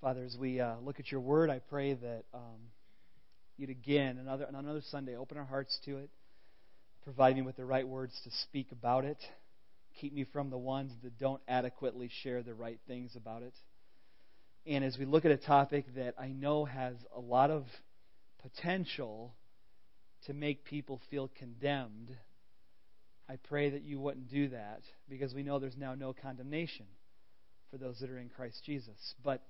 Father, 0.00 0.24
as 0.24 0.34
we 0.34 0.60
uh, 0.60 0.76
look 0.82 0.98
at 0.98 1.12
your 1.12 1.20
word, 1.20 1.50
I 1.50 1.58
pray 1.58 1.92
that 1.92 2.24
um, 2.32 2.70
you'd 3.58 3.68
again, 3.68 4.16
another, 4.16 4.46
on 4.48 4.54
another 4.54 4.80
Sunday, 4.90 5.14
open 5.14 5.36
our 5.36 5.44
hearts 5.44 5.78
to 5.84 5.98
it, 5.98 6.08
provide 7.04 7.36
me 7.36 7.42
with 7.42 7.58
the 7.58 7.66
right 7.66 7.86
words 7.86 8.18
to 8.24 8.30
speak 8.44 8.72
about 8.72 9.04
it, 9.04 9.18
keep 10.00 10.14
me 10.14 10.24
from 10.32 10.48
the 10.48 10.56
ones 10.56 10.92
that 11.02 11.18
don't 11.18 11.42
adequately 11.46 12.08
share 12.22 12.42
the 12.42 12.54
right 12.54 12.78
things 12.88 13.14
about 13.14 13.42
it. 13.42 13.52
And 14.66 14.82
as 14.82 14.96
we 14.96 15.04
look 15.04 15.26
at 15.26 15.32
a 15.32 15.36
topic 15.36 15.84
that 15.96 16.14
I 16.18 16.28
know 16.28 16.64
has 16.64 16.94
a 17.14 17.20
lot 17.20 17.50
of 17.50 17.64
potential 18.40 19.34
to 20.28 20.32
make 20.32 20.64
people 20.64 20.98
feel 21.10 21.30
condemned, 21.38 22.16
I 23.28 23.36
pray 23.36 23.68
that 23.68 23.82
you 23.82 24.00
wouldn't 24.00 24.30
do 24.30 24.48
that 24.48 24.80
because 25.10 25.34
we 25.34 25.42
know 25.42 25.58
there's 25.58 25.76
now 25.76 25.94
no 25.94 26.14
condemnation 26.14 26.86
for 27.70 27.76
those 27.76 27.98
that 28.00 28.08
are 28.08 28.18
in 28.18 28.30
Christ 28.30 28.62
Jesus. 28.64 29.14
But 29.22 29.42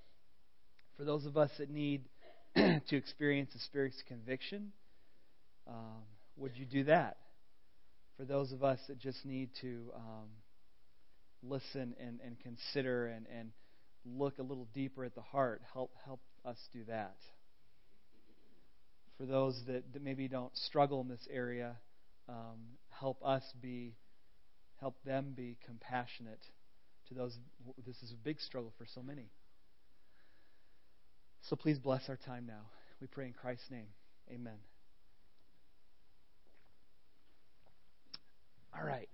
for 1.01 1.07
those 1.07 1.25
of 1.25 1.39
us 1.39 1.51
that 1.57 1.71
need 1.71 2.03
to 2.55 2.95
experience 2.95 3.51
the 3.55 3.59
Spirit's 3.61 4.03
conviction, 4.07 4.71
um, 5.67 6.03
would 6.37 6.55
you 6.59 6.67
do 6.67 6.85
that? 6.85 7.17
For 8.19 8.27
those 8.27 8.53
of 8.53 8.63
us 8.63 8.79
that 8.87 8.99
just 8.99 9.25
need 9.25 9.49
to 9.63 9.91
um, 9.97 10.29
listen 11.43 11.95
and, 11.99 12.21
and 12.23 12.39
consider 12.41 13.07
and, 13.07 13.25
and 13.35 13.53
look 14.05 14.39
a 14.39 14.43
little 14.43 14.69
deeper 14.75 15.03
at 15.03 15.15
the 15.15 15.23
heart, 15.23 15.63
help 15.73 15.91
help 16.05 16.21
us 16.45 16.59
do 16.71 16.81
that. 16.87 17.17
For 19.17 19.25
those 19.25 19.59
that, 19.69 19.91
that 19.95 20.03
maybe 20.03 20.29
don't 20.29 20.55
struggle 20.55 21.01
in 21.01 21.09
this 21.09 21.27
area, 21.33 21.77
um, 22.29 22.59
help 22.91 23.25
us 23.25 23.43
be, 23.63 23.95
help 24.81 24.97
them 25.07 25.33
be 25.35 25.57
compassionate 25.65 26.45
to 27.09 27.15
those. 27.15 27.39
This 27.87 27.97
is 28.03 28.13
a 28.13 28.23
big 28.23 28.39
struggle 28.39 28.75
for 28.77 28.85
so 28.95 29.03
many. 29.03 29.31
So 31.49 31.57
please 31.57 31.79
bless 31.79 32.09
our 32.09 32.17
time 32.17 32.47
now. 32.47 32.63
We 33.01 33.07
pray 33.07 33.27
in 33.27 33.33
Christ's 33.33 33.71
name. 33.71 33.89
Amen. 34.33 34.59
All 38.79 38.87
right. 38.87 39.09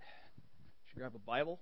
Should 0.89 0.99
grab 0.99 1.13
a 1.15 1.19
Bible. 1.19 1.59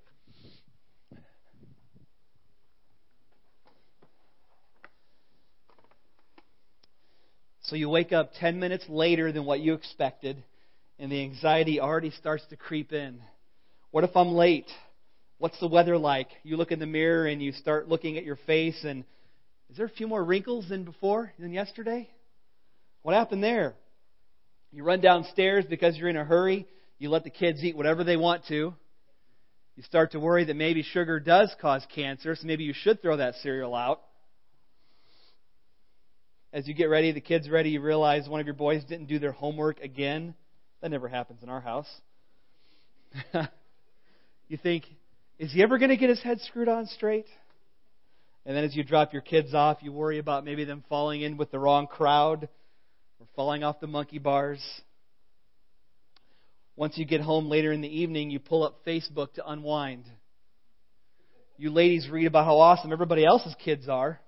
So 7.64 7.76
you 7.76 7.90
wake 7.90 8.14
up 8.14 8.32
10 8.40 8.60
minutes 8.60 8.86
later 8.88 9.32
than 9.32 9.46
what 9.46 9.60
you 9.60 9.74
expected, 9.74 10.44
and 11.00 11.12
the 11.12 11.24
anxiety 11.24 11.80
already 11.80 12.12
starts 12.12 12.44
to 12.52 12.56
creep 12.56 12.94
in. 12.94 13.20
What 13.90 14.04
if 14.04 14.16
I'm 14.16 14.34
late? 14.34 14.70
What's 15.40 15.60
the 15.60 15.68
weather 15.68 15.98
like? 15.98 16.28
You 16.44 16.58
look 16.58 16.72
in 16.72 16.78
the 16.78 16.86
mirror 16.86 17.26
and 17.26 17.42
you 17.42 17.54
start 17.54 17.90
looking 17.90 18.18
at 18.18 18.24
your 18.24 18.38
face, 18.46 18.84
and 18.84 19.04
is 19.70 19.78
there 19.78 19.86
a 19.86 19.90
few 19.90 20.08
more 20.08 20.24
wrinkles 20.24 20.70
than 20.70 20.84
before, 20.84 21.34
than 21.40 21.52
yesterday? 21.52 22.10
What 23.02 23.16
happened 23.16 23.44
there? 23.44 23.76
You 24.72 24.84
run 24.84 25.02
downstairs 25.02 25.66
because 25.70 25.98
you're 25.98 26.10
in 26.10 26.18
a 26.18 26.26
hurry. 26.26 26.68
You 26.98 27.10
let 27.10 27.24
the 27.24 27.30
kids 27.30 27.64
eat 27.64 27.76
whatever 27.76 28.04
they 28.04 28.18
want 28.18 28.46
to. 28.48 28.74
You 29.76 29.84
start 29.84 30.14
to 30.14 30.20
worry 30.20 30.46
that 30.46 30.56
maybe 30.56 30.84
sugar 30.84 31.20
does 31.20 31.54
cause 31.62 31.86
cancer, 31.94 32.36
so 32.36 32.48
maybe 32.48 32.64
you 32.64 32.74
should 32.74 33.02
throw 33.02 33.18
that 33.18 33.36
cereal 33.36 33.76
out. 33.76 34.02
As 36.54 36.68
you 36.68 36.74
get 36.74 36.86
ready, 36.86 37.12
the 37.12 37.20
kids 37.20 37.50
ready, 37.50 37.72
you 37.72 37.82
realize 37.82 38.30
one 38.30 38.40
of 38.40 38.46
your 38.46 38.56
boys 38.56 38.84
didn't 38.86 39.08
do 39.08 39.20
their 39.20 39.34
homework 39.34 39.82
again. 39.82 40.34
That 40.82 40.92
never 40.92 41.10
happens 41.10 41.44
in 41.44 41.50
our 41.50 41.60
house. 41.60 41.90
you 44.48 44.58
think, 44.58 44.86
is 45.38 45.52
he 45.52 45.62
ever 45.62 45.78
going 45.78 45.90
to 45.90 45.98
get 45.98 46.10
his 46.10 46.22
head 46.22 46.40
screwed 46.42 46.70
on 46.70 46.86
straight? 46.88 47.26
And 48.46 48.56
then 48.56 48.64
as 48.64 48.76
you 48.76 48.84
drop 48.84 49.12
your 49.12 49.24
kids 49.24 49.54
off, 49.54 49.80
you 49.82 49.92
worry 49.92 50.20
about 50.20 50.46
maybe 50.46 50.66
them 50.66 50.84
falling 50.88 51.22
in 51.22 51.38
with 51.38 51.52
the 51.52 51.60
wrong 51.60 51.88
crowd 51.88 52.48
or 53.20 53.28
falling 53.36 53.64
off 53.64 53.80
the 53.80 53.88
monkey 53.88 54.20
bars. 54.20 54.64
Once 56.76 56.98
you 56.98 57.06
get 57.06 57.22
home 57.22 57.50
later 57.50 57.72
in 57.72 57.82
the 57.82 57.88
evening, 57.88 58.30
you 58.30 58.40
pull 58.40 58.64
up 58.64 58.86
Facebook 58.86 59.34
to 59.34 59.50
unwind. 59.50 60.06
You 61.58 61.72
ladies 61.72 62.10
read 62.10 62.28
about 62.28 62.46
how 62.46 62.60
awesome 62.60 62.92
everybody 62.92 63.26
else's 63.26 63.56
kids 63.64 63.88
are 63.88 64.20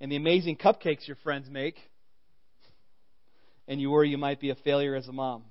and 0.00 0.10
the 0.10 0.16
amazing 0.16 0.56
cupcakes 0.56 1.06
your 1.06 1.16
friends 1.16 1.48
make. 1.50 1.76
And 3.68 3.80
you 3.80 3.90
worry 3.90 4.08
you 4.08 4.18
might 4.18 4.40
be 4.40 4.50
a 4.50 4.54
failure 4.54 4.94
as 4.94 5.08
a 5.08 5.12
mom. 5.12 5.42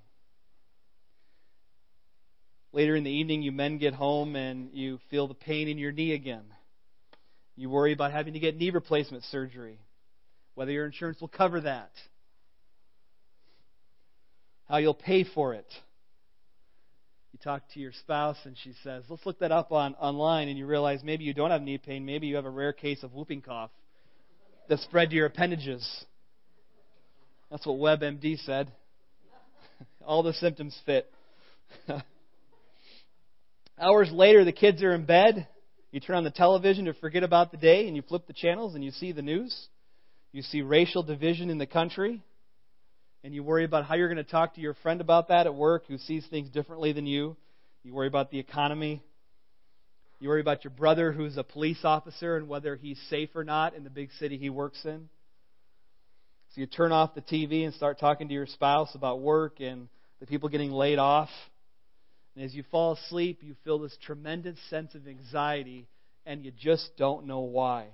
Later 2.72 2.96
in 2.96 3.04
the 3.04 3.12
evening, 3.12 3.42
you 3.42 3.52
men 3.52 3.78
get 3.78 3.94
home 3.94 4.36
and 4.36 4.70
you 4.74 5.00
feel 5.10 5.28
the 5.28 5.34
pain 5.34 5.68
in 5.68 5.78
your 5.78 5.92
knee 5.92 6.14
again. 6.14 6.44
You 7.56 7.70
worry 7.70 7.94
about 7.94 8.12
having 8.12 8.34
to 8.34 8.40
get 8.40 8.58
knee 8.58 8.70
replacement 8.70 9.24
surgery, 9.26 9.80
whether 10.56 10.72
your 10.72 10.86
insurance 10.86 11.22
will 11.22 11.30
cover 11.30 11.62
that, 11.62 11.92
how 14.68 14.78
you'll 14.78 14.94
pay 14.94 15.24
for 15.24 15.54
it. 15.54 15.68
You 17.32 17.40
talk 17.44 17.64
to 17.74 17.80
your 17.80 17.92
spouse 17.92 18.38
and 18.46 18.56
she 18.64 18.74
says, 18.84 19.04
Let's 19.10 19.26
look 19.26 19.40
that 19.40 19.52
up 19.52 19.72
on 19.72 19.96
online, 19.96 20.48
and 20.48 20.58
you 20.58 20.66
realize 20.66 21.02
maybe 21.04 21.24
you 21.24 21.34
don't 21.34 21.52
have 21.52 21.62
knee 21.62 21.78
pain, 21.78 22.06
maybe 22.06 22.28
you 22.28 22.36
have 22.36 22.46
a 22.46 22.50
rare 22.50 22.74
case 22.74 23.04
of 23.04 23.14
whooping 23.14 23.42
cough 23.42 23.72
that 24.70 24.80
spread 24.80 25.10
to 25.10 25.16
your 25.16 25.28
appendages. 25.28 26.06
That's 27.52 27.66
what 27.66 27.78
WebMD 27.78 28.40
said. 28.46 28.72
All 30.06 30.24
the 30.24 30.34
symptoms 30.34 30.78
fit. 30.86 31.12
Hours 33.80 34.10
later, 34.12 34.46
the 34.46 34.52
kids 34.52 34.82
are 34.82 34.94
in 34.94 35.06
bed. 35.06 35.48
You 35.96 36.02
turn 36.02 36.18
on 36.18 36.26
the 36.26 36.30
television 36.30 36.84
to 36.86 36.94
forget 36.94 37.24
about 37.24 37.52
the 37.52 37.58
day, 37.58 37.88
and 37.88 37.96
you 37.96 38.02
flip 38.02 38.28
the 38.28 38.34
channels 38.34 38.76
and 38.76 38.84
you 38.84 38.92
see 38.92 39.14
the 39.14 39.22
news. 39.22 39.70
You 40.34 40.42
see 40.42 40.62
racial 40.62 41.04
division 41.04 41.50
in 41.50 41.58
the 41.58 41.66
country, 41.66 42.22
and 43.24 43.34
you 43.34 43.44
worry 43.44 43.64
about 43.64 43.86
how 43.86 43.96
you're 43.96 44.10
going 44.10 44.18
to 44.18 44.30
talk 44.30 44.56
to 44.56 44.60
your 44.60 44.74
friend 44.74 45.00
about 45.00 45.30
that 45.30 45.46
at 45.46 45.56
work 45.56 45.86
who 45.88 45.98
sees 45.98 46.28
things 46.28 46.50
differently 46.50 46.92
than 46.92 47.06
you. 47.06 47.38
You 47.84 47.94
worry 47.94 48.08
about 48.08 48.30
the 48.30 48.40
economy. 48.40 49.06
You 50.20 50.28
worry 50.28 50.42
about 50.42 50.66
your 50.66 50.72
brother 50.72 51.14
who's 51.14 51.38
a 51.38 51.44
police 51.46 51.86
officer 51.86 52.36
and 52.36 52.50
whether 52.50 52.76
he's 52.76 53.00
safe 53.10 53.30
or 53.34 53.46
not 53.46 53.74
in 53.74 53.86
the 53.86 53.90
big 53.90 54.10
city 54.20 54.38
he 54.38 54.50
works 54.50 54.84
in. 54.84 55.08
So 56.54 56.60
you 56.60 56.68
turn 56.68 56.92
off 56.92 57.16
the 57.16 57.22
TV 57.22 57.64
and 57.64 57.74
start 57.74 58.02
talking 58.02 58.28
to 58.28 58.34
your 58.34 58.48
spouse 58.48 58.94
about 58.96 59.22
work 59.22 59.62
and 59.62 59.88
the 60.20 60.26
people 60.26 60.50
getting 60.50 60.72
laid 60.72 61.00
off. 61.00 61.30
And 62.36 62.44
as 62.44 62.54
you 62.54 62.64
fall 62.70 62.94
asleep, 62.94 63.40
you 63.42 63.56
feel 63.64 63.80
this 63.80 63.98
tremendous 64.06 64.58
sense 64.70 64.94
of 64.94 65.08
anxiety, 65.08 65.88
and 66.26 66.44
you 66.44 66.52
just 66.52 66.92
don't 66.98 67.26
know 67.26 67.42
why. 67.42 67.88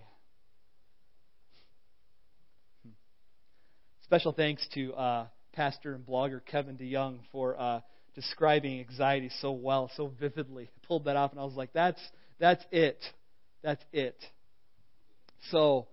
Special 4.04 4.34
thanks 4.34 4.68
to 4.74 4.94
uh, 4.94 5.28
pastor 5.54 5.94
and 5.94 6.06
blogger 6.06 6.42
Kevin 6.44 6.76
DeYoung 6.76 7.20
for 7.32 7.60
uh, 7.60 7.82
describing 8.16 8.80
anxiety 8.80 9.30
so 9.42 9.52
well, 9.52 9.92
so 9.96 10.12
vividly. 10.20 10.64
I 10.64 10.88
pulled 10.88 11.06
that 11.06 11.16
off, 11.16 11.32
and 11.32 11.40
I 11.40 11.44
was 11.44 11.56
like, 11.56 11.72
"That's 11.74 12.02
that's 12.40 12.64
it. 12.72 13.00
That's 13.62 13.84
it." 13.94 14.18
So, 15.50 15.88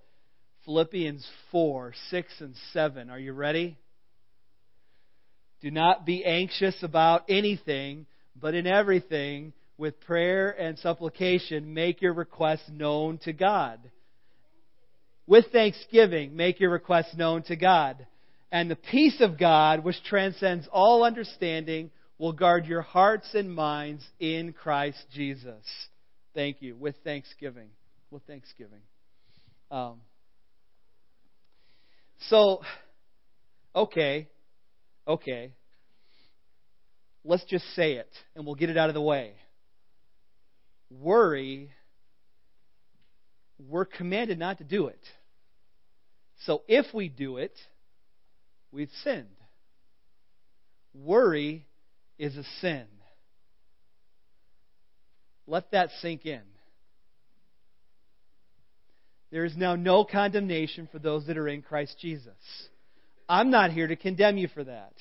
Philippians 0.64 1.24
four, 1.52 1.92
six, 2.10 2.28
and 2.40 2.54
seven. 2.72 3.10
Are 3.10 3.18
you 3.18 3.34
ready? 3.34 3.76
Do 5.60 5.70
not 5.70 6.06
be 6.06 6.24
anxious 6.24 6.82
about 6.82 7.24
anything 7.28 8.06
but 8.40 8.54
in 8.54 8.66
everything, 8.66 9.52
with 9.78 10.00
prayer 10.00 10.50
and 10.50 10.78
supplication, 10.78 11.72
make 11.72 12.02
your 12.02 12.12
requests 12.12 12.68
known 12.68 13.18
to 13.18 13.32
God. 13.32 13.78
With 15.26 15.46
thanksgiving, 15.52 16.36
make 16.36 16.58
your 16.58 16.70
requests 16.70 17.14
known 17.16 17.42
to 17.44 17.56
God. 17.56 18.06
And 18.50 18.70
the 18.70 18.76
peace 18.76 19.20
of 19.20 19.38
God, 19.38 19.84
which 19.84 20.02
transcends 20.04 20.66
all 20.72 21.04
understanding, 21.04 21.90
will 22.18 22.32
guard 22.32 22.66
your 22.66 22.82
hearts 22.82 23.34
and 23.34 23.54
minds 23.54 24.04
in 24.18 24.52
Christ 24.52 24.98
Jesus. 25.12 25.64
Thank 26.34 26.60
you. 26.60 26.76
With 26.76 26.96
thanksgiving. 27.04 27.68
With 28.10 28.22
thanksgiving. 28.24 28.80
Um, 29.70 30.00
so, 32.28 32.62
okay, 33.76 34.28
okay 35.06 35.52
let's 37.24 37.44
just 37.44 37.64
say 37.74 37.94
it 37.94 38.10
and 38.34 38.44
we'll 38.44 38.54
get 38.54 38.70
it 38.70 38.76
out 38.76 38.88
of 38.88 38.94
the 38.94 39.00
way. 39.00 39.32
Worry, 40.90 41.70
we're 43.58 43.84
commanded 43.84 44.38
not 44.38 44.58
to 44.58 44.64
do 44.64 44.86
it. 44.86 45.00
So 46.44 46.62
if 46.68 46.86
we 46.94 47.08
do 47.08 47.38
it, 47.38 47.52
we've 48.72 48.90
sinned. 49.02 49.26
Worry 50.94 51.66
is 52.18 52.36
a 52.36 52.44
sin. 52.60 52.86
Let 55.46 55.70
that 55.72 55.90
sink 56.00 56.26
in. 56.26 56.42
There 59.30 59.44
is 59.44 59.56
now 59.56 59.76
no 59.76 60.04
condemnation 60.04 60.88
for 60.90 60.98
those 60.98 61.26
that 61.26 61.36
are 61.36 61.48
in 61.48 61.62
Christ 61.62 61.96
Jesus. 62.00 62.32
I'm 63.28 63.50
not 63.50 63.72
here 63.72 63.86
to 63.86 63.96
condemn 63.96 64.38
you 64.38 64.48
for 64.48 64.64
that. 64.64 64.94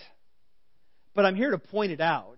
But 1.17 1.25
I'm 1.25 1.35
here 1.35 1.49
to 1.49 1.57
point 1.57 1.91
it 1.91 1.99
out 1.99 2.37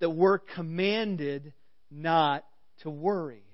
that 0.00 0.10
we're 0.10 0.38
commanded 0.38 1.52
not 1.88 2.44
to 2.82 2.90
worry. 2.90 3.44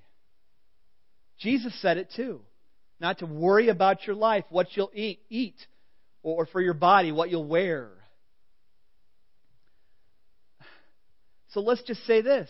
Jesus 1.38 1.78
said 1.82 1.98
it 1.98 2.08
too. 2.16 2.40
not 2.98 3.18
to 3.18 3.26
worry 3.26 3.68
about 3.68 4.06
your 4.06 4.16
life, 4.16 4.44
what 4.48 4.68
you'll 4.74 4.92
eat, 4.94 5.20
eat 5.28 5.56
or 6.22 6.46
for 6.46 6.62
your 6.62 6.72
body, 6.72 7.12
what 7.12 7.28
you'll 7.28 7.46
wear. 7.46 7.90
So 11.48 11.60
let's 11.60 11.82
just 11.82 12.06
say 12.06 12.22
this 12.22 12.48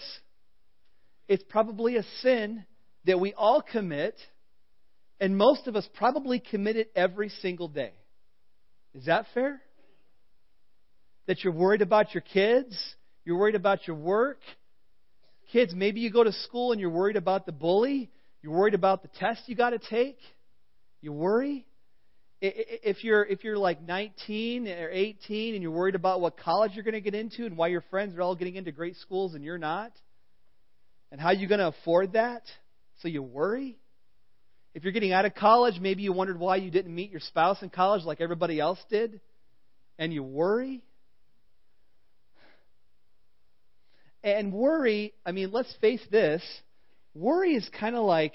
it's 1.26 1.42
probably 1.48 1.96
a 1.96 2.04
sin 2.20 2.64
that 3.06 3.18
we 3.18 3.34
all 3.34 3.60
commit, 3.60 4.14
and 5.18 5.36
most 5.36 5.66
of 5.66 5.74
us 5.74 5.88
probably 5.94 6.38
commit 6.38 6.76
it 6.76 6.92
every 6.94 7.30
single 7.40 7.66
day. 7.66 7.94
Is 8.94 9.06
that 9.06 9.26
fair? 9.34 9.60
That 11.26 11.44
you're 11.44 11.52
worried 11.52 11.82
about 11.82 12.14
your 12.14 12.22
kids, 12.22 12.76
you're 13.24 13.36
worried 13.36 13.54
about 13.54 13.86
your 13.86 13.96
work. 13.96 14.40
Kids, 15.52 15.72
maybe 15.74 16.00
you 16.00 16.10
go 16.10 16.24
to 16.24 16.32
school 16.32 16.72
and 16.72 16.80
you're 16.80 16.90
worried 16.90 17.16
about 17.16 17.46
the 17.46 17.52
bully, 17.52 18.10
you're 18.42 18.52
worried 18.52 18.74
about 18.74 19.02
the 19.02 19.08
test 19.20 19.42
you 19.46 19.54
got 19.54 19.70
to 19.70 19.78
take. 19.78 20.18
You 21.00 21.12
worry? 21.12 21.66
If 22.40 23.04
you're 23.04 23.24
if 23.24 23.44
you're 23.44 23.56
like 23.56 23.80
19 23.80 24.66
or 24.66 24.90
18 24.90 25.54
and 25.54 25.62
you're 25.62 25.70
worried 25.70 25.94
about 25.94 26.20
what 26.20 26.36
college 26.36 26.72
you're 26.74 26.82
going 26.82 26.94
to 26.94 27.00
get 27.00 27.14
into 27.14 27.46
and 27.46 27.56
why 27.56 27.68
your 27.68 27.82
friends 27.82 28.16
are 28.16 28.22
all 28.22 28.34
getting 28.34 28.56
into 28.56 28.72
great 28.72 28.96
schools 28.96 29.34
and 29.34 29.44
you're 29.44 29.58
not, 29.58 29.92
and 31.12 31.20
how 31.20 31.30
you're 31.30 31.48
going 31.48 31.60
to 31.60 31.68
afford 31.68 32.14
that, 32.14 32.42
so 33.00 33.06
you 33.06 33.22
worry. 33.22 33.78
If 34.74 34.82
you're 34.82 34.92
getting 34.92 35.12
out 35.12 35.24
of 35.24 35.34
college, 35.34 35.74
maybe 35.80 36.02
you 36.02 36.12
wondered 36.12 36.38
why 36.38 36.56
you 36.56 36.70
didn't 36.70 36.92
meet 36.92 37.10
your 37.10 37.20
spouse 37.20 37.62
in 37.62 37.68
college 37.68 38.04
like 38.04 38.20
everybody 38.20 38.58
else 38.58 38.78
did, 38.90 39.20
and 39.98 40.12
you 40.12 40.24
worry. 40.24 40.82
And 44.24 44.52
worry, 44.52 45.14
I 45.26 45.32
mean, 45.32 45.50
let's 45.52 45.74
face 45.80 46.02
this 46.10 46.42
worry 47.14 47.54
is 47.54 47.68
kind 47.78 47.96
of 47.96 48.04
like 48.04 48.34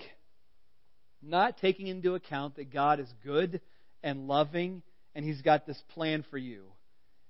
not 1.21 1.57
taking 1.57 1.87
into 1.87 2.15
account 2.15 2.55
that 2.57 2.71
God 2.71 2.99
is 2.99 3.11
good 3.23 3.61
and 4.03 4.27
loving 4.27 4.83
and 5.15 5.25
He's 5.25 5.41
got 5.41 5.65
this 5.65 5.81
plan 5.93 6.23
for 6.29 6.37
you. 6.37 6.65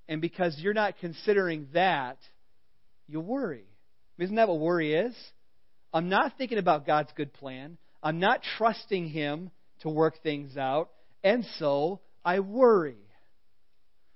And 0.09 0.21
because 0.21 0.57
you're 0.59 0.73
not 0.73 0.95
considering 0.99 1.67
that, 1.73 2.17
you 3.07 3.19
worry. 3.19 3.65
Isn't 4.17 4.35
that 4.35 4.47
what 4.47 4.59
worry 4.59 4.93
is? 4.93 5.15
I'm 5.93 6.09
not 6.09 6.33
thinking 6.37 6.57
about 6.57 6.85
God's 6.85 7.11
good 7.15 7.33
plan. 7.33 7.77
I'm 8.03 8.19
not 8.19 8.41
trusting 8.57 9.09
Him 9.09 9.51
to 9.81 9.89
work 9.89 10.21
things 10.21 10.57
out. 10.57 10.89
And 11.23 11.45
so 11.59 12.01
I 12.25 12.39
worry. 12.39 12.97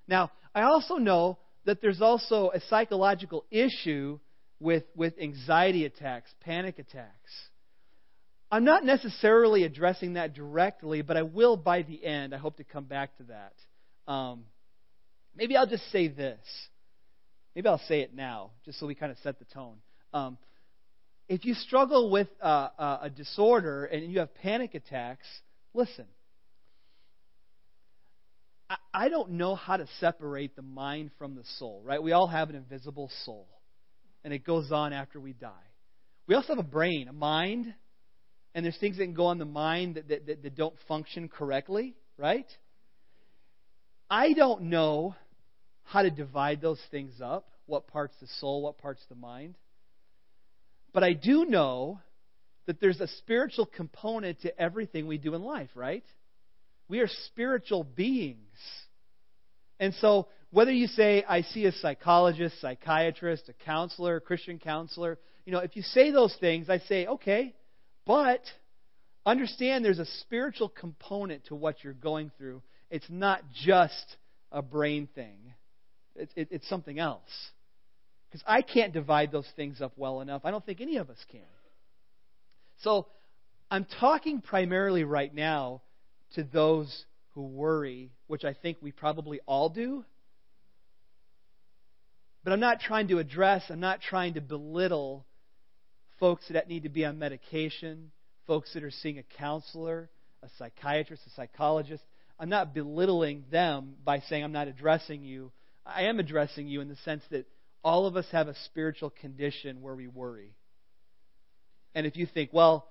Now, 0.07 0.31
I 0.53 0.63
also 0.63 0.95
know 0.95 1.37
that 1.65 1.81
there's 1.81 2.01
also 2.01 2.51
a 2.53 2.59
psychological 2.69 3.45
issue 3.51 4.19
with, 4.61 4.83
with 4.95 5.13
anxiety 5.19 5.85
attacks, 5.85 6.31
panic 6.41 6.79
attacks. 6.79 7.31
I'm 8.51 8.63
not 8.63 8.85
necessarily 8.85 9.63
addressing 9.63 10.13
that 10.13 10.33
directly, 10.33 11.01
but 11.01 11.17
I 11.17 11.23
will 11.23 11.57
by 11.57 11.81
the 11.81 12.05
end. 12.05 12.35
I 12.35 12.37
hope 12.37 12.57
to 12.57 12.63
come 12.63 12.83
back 12.83 13.17
to 13.17 13.23
that. 13.23 14.11
Um, 14.11 14.43
maybe 15.35 15.57
I'll 15.57 15.67
just 15.67 15.89
say 15.91 16.07
this. 16.07 16.39
Maybe 17.55 17.67
I'll 17.67 17.81
say 17.87 18.01
it 18.01 18.13
now, 18.13 18.51
just 18.65 18.79
so 18.79 18.87
we 18.87 18.95
kind 18.95 19.11
of 19.11 19.17
set 19.23 19.39
the 19.39 19.45
tone. 19.45 19.77
Um, 20.13 20.37
if 21.27 21.45
you 21.45 21.53
struggle 21.53 22.11
with 22.11 22.27
uh, 22.41 22.69
uh, 22.77 22.99
a 23.03 23.09
disorder 23.09 23.85
and 23.85 24.11
you 24.11 24.19
have 24.19 24.33
panic 24.35 24.75
attacks, 24.75 25.25
listen. 25.73 26.05
I, 28.69 28.75
I 28.93 29.09
don't 29.09 29.31
know 29.31 29.55
how 29.55 29.77
to 29.77 29.87
separate 29.99 30.55
the 30.55 30.61
mind 30.61 31.11
from 31.17 31.35
the 31.35 31.43
soul, 31.57 31.81
right? 31.85 32.03
We 32.03 32.11
all 32.11 32.27
have 32.27 32.49
an 32.49 32.55
invisible 32.55 33.09
soul, 33.25 33.47
and 34.23 34.33
it 34.33 34.45
goes 34.45 34.71
on 34.71 34.93
after 34.93 35.19
we 35.19 35.33
die. 35.33 35.49
We 36.27 36.35
also 36.35 36.49
have 36.49 36.59
a 36.59 36.63
brain, 36.63 37.07
a 37.07 37.13
mind, 37.13 37.73
and 38.53 38.65
there's 38.65 38.77
things 38.77 38.97
that 38.97 39.03
can 39.03 39.13
go 39.13 39.27
on 39.27 39.37
the 39.37 39.45
mind 39.45 39.95
that, 39.95 40.07
that, 40.09 40.25
that, 40.27 40.43
that 40.43 40.55
don't 40.55 40.75
function 40.87 41.29
correctly, 41.29 41.95
right? 42.17 42.47
I 44.09 44.33
don't 44.33 44.63
know 44.63 45.15
how 45.83 46.01
to 46.03 46.09
divide 46.09 46.61
those 46.61 46.81
things 46.91 47.13
up 47.21 47.47
what 47.71 47.87
part's 47.87 48.15
the 48.19 48.27
soul, 48.39 48.61
what 48.61 48.77
part's 48.77 49.03
the 49.07 49.15
mind. 49.15 49.55
But 50.93 51.03
I 51.03 51.13
do 51.13 51.45
know 51.45 51.99
that 52.65 52.81
there's 52.81 52.99
a 52.99 53.07
spiritual 53.07 53.65
component 53.65 54.41
to 54.41 54.61
everything 54.61 55.07
we 55.07 55.17
do 55.17 55.33
in 55.35 55.41
life, 55.41 55.69
right? 55.73 56.03
We 56.89 56.99
are 56.99 57.07
spiritual 57.27 57.83
beings. 57.83 58.37
And 59.79 59.93
so, 60.01 60.27
whether 60.51 60.71
you 60.71 60.87
say, 60.87 61.23
I 61.27 61.41
see 61.41 61.65
a 61.65 61.71
psychologist, 61.71 62.59
psychiatrist, 62.59 63.49
a 63.49 63.53
counselor, 63.65 64.17
a 64.17 64.21
Christian 64.21 64.59
counselor, 64.59 65.17
you 65.45 65.51
know, 65.51 65.59
if 65.59 65.75
you 65.75 65.81
say 65.81 66.11
those 66.11 66.35
things, 66.39 66.69
I 66.69 66.79
say, 66.79 67.07
okay, 67.07 67.55
but 68.05 68.41
understand 69.25 69.83
there's 69.83 69.99
a 69.99 70.05
spiritual 70.19 70.69
component 70.69 71.45
to 71.45 71.55
what 71.55 71.83
you're 71.83 71.93
going 71.93 72.31
through. 72.37 72.61
It's 72.89 73.09
not 73.09 73.41
just 73.63 74.17
a 74.51 74.61
brain 74.61 75.07
thing, 75.15 75.53
it, 76.15 76.29
it, 76.35 76.47
it's 76.51 76.67
something 76.67 76.99
else. 76.99 77.21
Because 78.29 78.43
I 78.47 78.61
can't 78.61 78.93
divide 78.93 79.31
those 79.31 79.47
things 79.55 79.81
up 79.81 79.93
well 79.97 80.21
enough. 80.21 80.43
I 80.45 80.51
don't 80.51 80.65
think 80.65 80.79
any 80.79 80.97
of 80.97 81.09
us 81.09 81.17
can. 81.31 81.41
So 82.81 83.07
I'm 83.69 83.85
talking 83.99 84.41
primarily 84.41 85.03
right 85.03 85.33
now 85.33 85.81
to 86.35 86.43
those 86.43 87.05
who 87.33 87.43
worry, 87.43 88.11
which 88.27 88.43
I 88.43 88.53
think 88.53 88.77
we 88.81 88.91
probably 88.91 89.39
all 89.45 89.69
do. 89.69 90.05
But 92.43 92.53
I'm 92.53 92.59
not 92.59 92.79
trying 92.79 93.07
to 93.09 93.19
address, 93.19 93.63
I'm 93.69 93.79
not 93.79 94.01
trying 94.01 94.33
to 94.33 94.41
belittle 94.41 95.25
folks 96.19 96.45
that 96.49 96.67
need 96.67 96.83
to 96.83 96.89
be 96.89 97.05
on 97.05 97.19
medication, 97.19 98.11
folks 98.47 98.73
that 98.73 98.83
are 98.83 98.91
seeing 98.91 99.19
a 99.19 99.37
counselor, 99.37 100.09
a 100.43 100.47
psychiatrist, 100.57 101.23
a 101.27 101.29
psychologist. 101.31 102.03
I'm 102.39 102.49
not 102.49 102.73
belittling 102.73 103.43
them 103.51 103.95
by 104.03 104.19
saying 104.19 104.43
I'm 104.43 104.51
not 104.51 104.67
addressing 104.67 105.23
you. 105.23 105.51
I 105.85 106.03
am 106.03 106.19
addressing 106.19 106.67
you 106.67 106.81
in 106.81 106.89
the 106.89 106.95
sense 106.97 107.23
that 107.29 107.45
all 107.83 108.07
of 108.07 108.15
us 108.15 108.25
have 108.31 108.47
a 108.47 108.55
spiritual 108.65 109.09
condition 109.09 109.81
where 109.81 109.95
we 109.95 110.07
worry. 110.07 110.55
And 111.93 112.05
if 112.05 112.15
you 112.15 112.25
think, 112.25 112.51
well, 112.53 112.87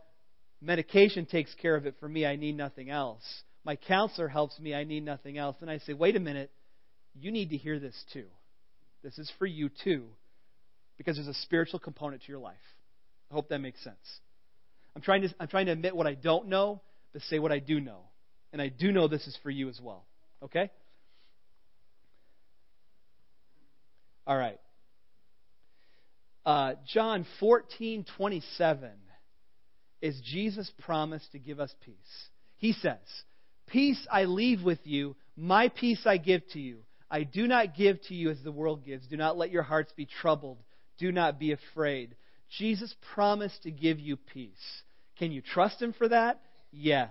medication 0.60 1.26
takes 1.26 1.54
care 1.54 1.74
of 1.74 1.86
it 1.86 1.96
for 2.00 2.08
me, 2.08 2.26
I 2.26 2.36
need 2.36 2.56
nothing 2.56 2.90
else. 2.90 3.22
My 3.64 3.76
counselor 3.76 4.28
helps 4.28 4.58
me, 4.58 4.74
I 4.74 4.84
need 4.84 5.04
nothing 5.04 5.38
else. 5.38 5.56
And 5.60 5.70
I 5.70 5.78
say, 5.78 5.92
wait 5.92 6.16
a 6.16 6.20
minute, 6.20 6.50
you 7.14 7.30
need 7.30 7.50
to 7.50 7.56
hear 7.56 7.78
this 7.78 8.04
too. 8.12 8.26
This 9.02 9.18
is 9.18 9.32
for 9.38 9.46
you 9.46 9.70
too, 9.82 10.04
because 10.98 11.16
there's 11.16 11.28
a 11.28 11.34
spiritual 11.34 11.78
component 11.78 12.22
to 12.22 12.28
your 12.28 12.40
life. 12.40 12.56
I 13.30 13.34
hope 13.34 13.48
that 13.48 13.60
makes 13.60 13.82
sense. 13.82 13.96
I'm 14.94 15.02
trying 15.02 15.22
to, 15.22 15.34
I'm 15.38 15.48
trying 15.48 15.66
to 15.66 15.72
admit 15.72 15.94
what 15.94 16.06
I 16.06 16.14
don't 16.14 16.48
know, 16.48 16.80
but 17.12 17.22
say 17.22 17.38
what 17.38 17.52
I 17.52 17.58
do 17.58 17.80
know. 17.80 18.00
And 18.52 18.60
I 18.60 18.68
do 18.68 18.90
know 18.92 19.08
this 19.08 19.26
is 19.26 19.38
for 19.42 19.50
you 19.50 19.68
as 19.68 19.80
well. 19.80 20.04
Okay? 20.42 20.70
All 24.26 24.36
right. 24.36 24.58
Uh, 26.44 26.74
John 26.92 27.26
14, 27.38 28.04
27 28.16 28.90
is 30.00 30.20
Jesus' 30.24 30.70
promise 30.80 31.26
to 31.32 31.38
give 31.38 31.60
us 31.60 31.72
peace. 31.84 31.94
He 32.56 32.72
says, 32.72 32.98
Peace 33.66 34.04
I 34.10 34.24
leave 34.24 34.62
with 34.62 34.80
you, 34.84 35.16
my 35.36 35.68
peace 35.68 36.00
I 36.04 36.16
give 36.16 36.42
to 36.52 36.60
you. 36.60 36.78
I 37.10 37.24
do 37.24 37.46
not 37.46 37.74
give 37.74 38.00
to 38.02 38.14
you 38.14 38.30
as 38.30 38.40
the 38.42 38.52
world 38.52 38.84
gives. 38.84 39.06
Do 39.06 39.16
not 39.16 39.36
let 39.36 39.50
your 39.50 39.62
hearts 39.62 39.92
be 39.96 40.06
troubled. 40.06 40.58
Do 40.98 41.10
not 41.10 41.38
be 41.38 41.52
afraid. 41.52 42.14
Jesus 42.58 42.94
promised 43.14 43.62
to 43.64 43.70
give 43.70 43.98
you 43.98 44.16
peace. 44.16 44.82
Can 45.18 45.32
you 45.32 45.42
trust 45.42 45.80
him 45.82 45.92
for 45.92 46.08
that? 46.08 46.40
Yes. 46.72 47.10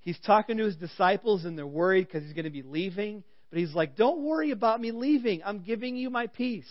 He's 0.00 0.18
talking 0.26 0.58
to 0.58 0.64
his 0.64 0.76
disciples 0.76 1.44
and 1.44 1.56
they're 1.56 1.66
worried 1.66 2.06
because 2.06 2.24
he's 2.24 2.32
going 2.32 2.44
to 2.44 2.50
be 2.50 2.62
leaving. 2.62 3.22
But 3.50 3.60
he's 3.60 3.74
like, 3.74 3.96
Don't 3.96 4.22
worry 4.22 4.50
about 4.50 4.80
me 4.80 4.90
leaving. 4.90 5.42
I'm 5.44 5.60
giving 5.60 5.96
you 5.96 6.10
my 6.10 6.26
peace. 6.26 6.66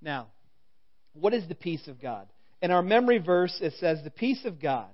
Now, 0.00 0.28
what 1.12 1.34
is 1.34 1.46
the 1.48 1.54
peace 1.54 1.86
of 1.88 2.00
God? 2.00 2.28
In 2.60 2.70
our 2.70 2.82
memory 2.82 3.18
verse, 3.18 3.56
it 3.60 3.74
says, 3.78 3.98
The 4.02 4.10
peace 4.10 4.44
of 4.44 4.60
God, 4.60 4.90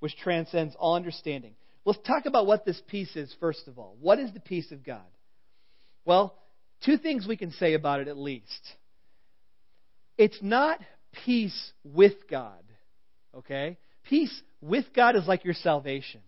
which 0.00 0.16
transcends 0.16 0.74
all 0.78 0.96
understanding. 0.96 1.54
Let's 1.84 1.98
talk 2.06 2.26
about 2.26 2.46
what 2.46 2.64
this 2.64 2.80
peace 2.88 3.14
is, 3.14 3.34
first 3.40 3.68
of 3.68 3.78
all. 3.78 3.96
What 4.00 4.18
is 4.18 4.32
the 4.32 4.40
peace 4.40 4.72
of 4.72 4.84
God? 4.84 5.02
Well, 6.04 6.34
two 6.84 6.96
things 6.96 7.26
we 7.26 7.36
can 7.36 7.52
say 7.52 7.74
about 7.74 8.00
it 8.00 8.08
at 8.08 8.16
least. 8.16 8.60
It's 10.16 10.38
not 10.40 10.80
peace 11.24 11.72
with 11.84 12.14
God, 12.30 12.62
okay? 13.36 13.76
Peace 14.04 14.42
with 14.60 14.86
God 14.94 15.16
is 15.16 15.26
like 15.26 15.44
your 15.44 15.54
salvation. 15.54 16.20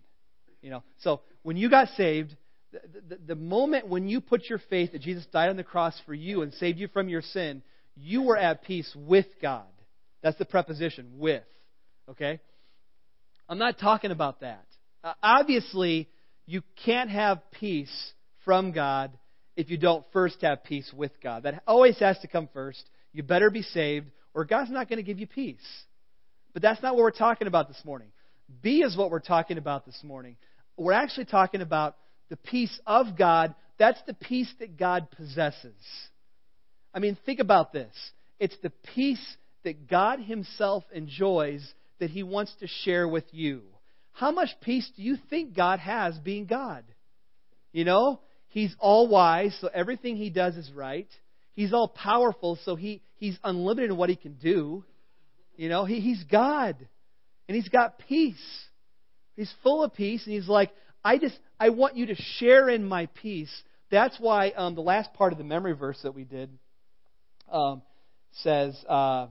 You 0.60 0.70
know, 0.70 0.82
so 0.98 1.20
when 1.42 1.56
you 1.56 1.70
got 1.70 1.88
saved, 1.96 2.34
the, 2.72 2.80
the, 3.08 3.20
the 3.28 3.34
moment 3.34 3.88
when 3.88 4.08
you 4.08 4.20
put 4.20 4.48
your 4.48 4.60
faith 4.70 4.92
that 4.92 5.00
Jesus 5.00 5.24
died 5.26 5.48
on 5.48 5.56
the 5.56 5.64
cross 5.64 5.94
for 6.04 6.14
you 6.14 6.42
and 6.42 6.52
saved 6.54 6.78
you 6.78 6.88
from 6.88 7.08
your 7.08 7.22
sin, 7.22 7.62
you 7.96 8.22
were 8.22 8.36
at 8.36 8.64
peace 8.64 8.92
with 8.94 9.26
God. 9.40 9.64
That's 10.22 10.38
the 10.38 10.44
preposition, 10.44 11.18
with. 11.18 11.44
Okay? 12.10 12.40
I'm 13.48 13.58
not 13.58 13.78
talking 13.78 14.10
about 14.10 14.40
that. 14.40 14.66
Uh, 15.06 15.14
obviously, 15.22 16.08
you 16.46 16.62
can't 16.84 17.10
have 17.10 17.38
peace 17.52 18.12
from 18.44 18.72
God 18.72 19.16
if 19.54 19.70
you 19.70 19.76
don't 19.76 20.04
first 20.12 20.42
have 20.42 20.64
peace 20.64 20.92
with 20.92 21.12
God. 21.22 21.44
That 21.44 21.62
always 21.64 21.96
has 22.00 22.18
to 22.20 22.26
come 22.26 22.48
first. 22.52 22.82
You 23.12 23.22
better 23.22 23.48
be 23.48 23.62
saved, 23.62 24.10
or 24.34 24.44
God's 24.44 24.72
not 24.72 24.88
going 24.88 24.96
to 24.96 25.04
give 25.04 25.20
you 25.20 25.28
peace. 25.28 25.62
But 26.52 26.62
that's 26.62 26.82
not 26.82 26.96
what 26.96 27.02
we're 27.02 27.12
talking 27.12 27.46
about 27.46 27.68
this 27.68 27.80
morning. 27.84 28.08
B 28.62 28.82
is 28.82 28.96
what 28.96 29.12
we're 29.12 29.20
talking 29.20 29.58
about 29.58 29.86
this 29.86 30.00
morning. 30.02 30.36
We're 30.76 30.92
actually 30.92 31.26
talking 31.26 31.60
about 31.60 31.96
the 32.28 32.36
peace 32.36 32.76
of 32.84 33.16
God. 33.16 33.54
That's 33.78 34.00
the 34.08 34.14
peace 34.14 34.52
that 34.58 34.76
God 34.76 35.08
possesses. 35.12 35.76
I 36.92 36.98
mean, 36.98 37.16
think 37.24 37.38
about 37.38 37.72
this. 37.72 37.94
It's 38.40 38.56
the 38.60 38.72
peace 38.92 39.24
that 39.62 39.86
God 39.86 40.18
Himself 40.18 40.82
enjoys 40.92 41.64
that 42.00 42.10
He 42.10 42.24
wants 42.24 42.52
to 42.58 42.66
share 42.66 43.06
with 43.06 43.26
you. 43.30 43.62
How 44.16 44.30
much 44.30 44.48
peace 44.62 44.90
do 44.96 45.02
you 45.02 45.18
think 45.28 45.54
God 45.54 45.78
has 45.78 46.16
being 46.18 46.46
God? 46.46 46.84
You 47.70 47.84
know, 47.84 48.20
He's 48.48 48.74
all 48.78 49.08
wise, 49.08 49.54
so 49.60 49.68
everything 49.72 50.16
He 50.16 50.30
does 50.30 50.56
is 50.56 50.72
right. 50.72 51.08
He's 51.52 51.74
all 51.74 51.88
powerful, 51.88 52.58
so 52.64 52.76
he, 52.76 53.02
He's 53.16 53.38
unlimited 53.44 53.90
in 53.90 53.98
what 53.98 54.08
He 54.08 54.16
can 54.16 54.32
do. 54.32 54.84
You 55.56 55.68
know, 55.68 55.84
he, 55.84 56.00
He's 56.00 56.24
God. 56.24 56.76
And 57.46 57.54
He's 57.54 57.68
got 57.68 57.98
peace. 58.08 58.64
He's 59.36 59.52
full 59.62 59.84
of 59.84 59.92
peace, 59.92 60.24
and 60.24 60.34
He's 60.34 60.48
like, 60.48 60.70
I 61.04 61.18
just, 61.18 61.38
I 61.60 61.68
want 61.68 61.94
you 61.96 62.06
to 62.06 62.14
share 62.38 62.70
in 62.70 62.88
my 62.88 63.10
peace. 63.20 63.52
That's 63.90 64.16
why 64.18 64.48
um, 64.56 64.74
the 64.74 64.80
last 64.80 65.12
part 65.12 65.32
of 65.32 65.38
the 65.38 65.44
memory 65.44 65.74
verse 65.74 65.98
that 66.04 66.14
we 66.14 66.24
did 66.24 66.48
um, 67.52 67.82
says, 68.40 68.82
uh, 68.88 69.26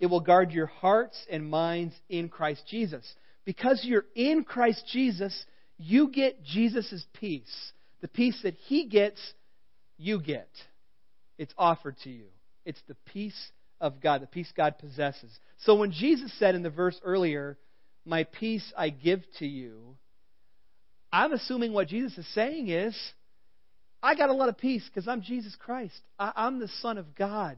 It 0.00 0.06
will 0.06 0.20
guard 0.20 0.50
your 0.50 0.66
hearts 0.66 1.16
and 1.30 1.48
minds 1.48 1.94
in 2.08 2.28
Christ 2.28 2.62
Jesus. 2.68 3.06
Because 3.44 3.84
you're 3.84 4.06
in 4.14 4.44
Christ 4.44 4.84
Jesus, 4.92 5.46
you 5.78 6.08
get 6.08 6.42
Jesus' 6.44 7.04
peace. 7.14 7.72
The 8.00 8.08
peace 8.08 8.38
that 8.42 8.54
He 8.66 8.86
gets, 8.86 9.20
you 9.98 10.20
get. 10.20 10.48
It's 11.38 11.54
offered 11.58 11.96
to 12.04 12.10
you. 12.10 12.26
It's 12.64 12.80
the 12.86 12.96
peace 13.06 13.50
of 13.80 14.00
God, 14.00 14.22
the 14.22 14.26
peace 14.26 14.52
God 14.56 14.78
possesses. 14.78 15.30
So 15.58 15.74
when 15.74 15.90
Jesus 15.90 16.32
said 16.38 16.54
in 16.54 16.62
the 16.62 16.70
verse 16.70 16.98
earlier, 17.04 17.58
My 18.04 18.24
peace 18.24 18.72
I 18.76 18.90
give 18.90 19.22
to 19.38 19.46
you, 19.46 19.96
I'm 21.12 21.32
assuming 21.32 21.72
what 21.72 21.88
Jesus 21.88 22.16
is 22.16 22.34
saying 22.34 22.68
is, 22.68 22.96
I 24.02 24.14
got 24.14 24.30
a 24.30 24.34
lot 24.34 24.48
of 24.48 24.58
peace 24.58 24.84
because 24.88 25.06
I'm 25.06 25.22
Jesus 25.22 25.54
Christ. 25.56 26.00
I, 26.18 26.32
I'm 26.34 26.58
the 26.58 26.70
Son 26.80 26.98
of 26.98 27.14
God. 27.14 27.56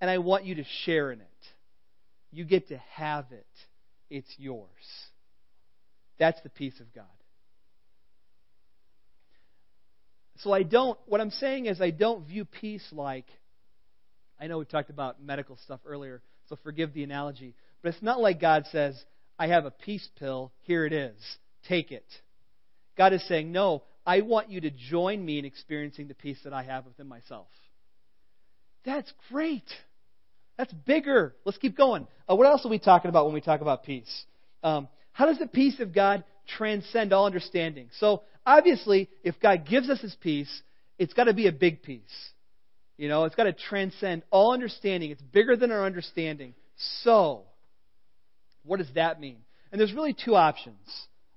And 0.00 0.10
I 0.10 0.18
want 0.18 0.44
you 0.44 0.56
to 0.56 0.64
share 0.84 1.12
in 1.12 1.20
it. 1.20 1.26
You 2.32 2.44
get 2.44 2.68
to 2.68 2.78
have 2.94 3.26
it, 3.32 3.46
it's 4.10 4.32
yours. 4.36 4.68
That's 6.18 6.40
the 6.42 6.50
peace 6.50 6.78
of 6.80 6.92
God. 6.94 7.04
So 10.38 10.52
I 10.52 10.62
don't, 10.62 10.98
what 11.06 11.20
I'm 11.20 11.30
saying 11.30 11.66
is, 11.66 11.80
I 11.80 11.90
don't 11.90 12.26
view 12.26 12.44
peace 12.44 12.86
like, 12.92 13.26
I 14.40 14.46
know 14.46 14.58
we 14.58 14.64
talked 14.64 14.90
about 14.90 15.22
medical 15.22 15.58
stuff 15.64 15.80
earlier, 15.86 16.22
so 16.48 16.56
forgive 16.62 16.94
the 16.94 17.04
analogy, 17.04 17.54
but 17.82 17.90
it's 17.90 18.02
not 18.02 18.20
like 18.20 18.40
God 18.40 18.64
says, 18.72 19.02
I 19.38 19.48
have 19.48 19.66
a 19.66 19.70
peace 19.70 20.08
pill, 20.18 20.52
here 20.62 20.86
it 20.86 20.92
is, 20.92 21.16
take 21.68 21.92
it. 21.92 22.06
God 22.96 23.12
is 23.12 23.26
saying, 23.28 23.52
no, 23.52 23.82
I 24.06 24.22
want 24.22 24.50
you 24.50 24.62
to 24.62 24.70
join 24.70 25.24
me 25.24 25.38
in 25.38 25.44
experiencing 25.44 26.08
the 26.08 26.14
peace 26.14 26.38
that 26.44 26.54
I 26.54 26.62
have 26.62 26.86
within 26.86 27.06
myself. 27.06 27.48
That's 28.84 29.12
great. 29.30 29.68
That's 30.60 30.74
bigger. 30.74 31.34
Let's 31.46 31.56
keep 31.56 31.74
going. 31.74 32.06
Uh, 32.30 32.36
what 32.36 32.46
else 32.46 32.66
are 32.66 32.68
we 32.68 32.78
talking 32.78 33.08
about 33.08 33.24
when 33.24 33.32
we 33.32 33.40
talk 33.40 33.62
about 33.62 33.82
peace? 33.82 34.24
Um, 34.62 34.88
how 35.10 35.24
does 35.24 35.38
the 35.38 35.46
peace 35.46 35.80
of 35.80 35.94
God 35.94 36.22
transcend 36.58 37.14
all 37.14 37.24
understanding? 37.24 37.88
So, 37.98 38.24
obviously, 38.44 39.08
if 39.24 39.40
God 39.40 39.66
gives 39.66 39.88
us 39.88 40.02
his 40.02 40.14
peace, 40.20 40.62
it's 40.98 41.14
got 41.14 41.24
to 41.24 41.32
be 41.32 41.46
a 41.46 41.52
big 41.52 41.82
peace. 41.82 42.02
You 42.98 43.08
know, 43.08 43.24
it's 43.24 43.34
got 43.34 43.44
to 43.44 43.54
transcend 43.54 44.22
all 44.30 44.52
understanding. 44.52 45.10
It's 45.10 45.22
bigger 45.22 45.56
than 45.56 45.72
our 45.72 45.86
understanding. 45.86 46.52
So, 47.04 47.44
what 48.62 48.80
does 48.80 48.92
that 48.96 49.18
mean? 49.18 49.38
And 49.72 49.80
there's 49.80 49.94
really 49.94 50.12
two 50.12 50.36
options 50.36 50.86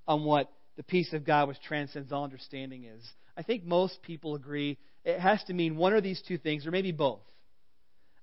on 0.06 0.24
what 0.24 0.52
the 0.76 0.82
peace 0.82 1.14
of 1.14 1.24
God 1.24 1.48
which 1.48 1.62
transcends 1.66 2.12
all 2.12 2.24
understanding 2.24 2.84
is. 2.84 3.02
I 3.38 3.42
think 3.42 3.64
most 3.64 4.02
people 4.02 4.34
agree 4.34 4.76
it 5.02 5.18
has 5.18 5.42
to 5.44 5.54
mean 5.54 5.78
one 5.78 5.94
of 5.94 6.02
these 6.02 6.20
two 6.28 6.36
things, 6.36 6.66
or 6.66 6.70
maybe 6.70 6.92
both. 6.92 7.20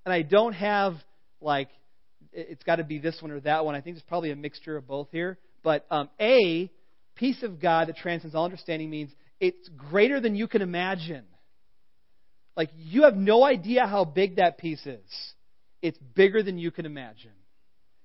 And 0.05 0.13
I 0.13 0.21
don't 0.21 0.53
have, 0.53 0.95
like, 1.39 1.69
it's 2.33 2.63
got 2.63 2.77
to 2.77 2.83
be 2.83 2.99
this 2.99 3.21
one 3.21 3.31
or 3.31 3.39
that 3.41 3.65
one. 3.65 3.75
I 3.75 3.81
think 3.81 3.95
there's 3.95 4.03
probably 4.03 4.31
a 4.31 4.35
mixture 4.35 4.77
of 4.77 4.87
both 4.87 5.09
here. 5.11 5.37
But 5.63 5.85
um, 5.91 6.09
A, 6.19 6.71
peace 7.15 7.43
of 7.43 7.61
God 7.61 7.87
that 7.87 7.97
transcends 7.97 8.35
all 8.35 8.45
understanding 8.45 8.89
means 8.89 9.11
it's 9.39 9.69
greater 9.69 10.19
than 10.19 10.35
you 10.35 10.47
can 10.47 10.61
imagine. 10.61 11.25
Like, 12.55 12.69
you 12.77 13.03
have 13.03 13.15
no 13.15 13.43
idea 13.43 13.85
how 13.85 14.05
big 14.05 14.37
that 14.37 14.57
peace 14.57 14.85
is. 14.85 15.33
It's 15.81 15.97
bigger 16.15 16.43
than 16.43 16.57
you 16.57 16.71
can 16.71 16.85
imagine. 16.85 17.31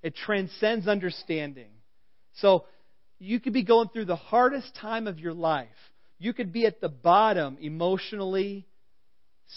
It 0.03 0.15
transcends 0.15 0.87
understanding. 0.87 1.71
So, 2.37 2.67
you 3.19 3.41
could 3.41 3.55
be 3.55 3.65
going 3.65 3.89
through 3.89 4.05
the 4.05 4.17
hardest 4.17 4.75
time 4.75 5.07
of 5.07 5.19
your 5.19 5.33
life. 5.33 5.69
You 6.19 6.33
could 6.33 6.53
be 6.53 6.67
at 6.67 6.81
the 6.81 6.89
bottom 6.89 7.57
emotionally, 7.61 8.67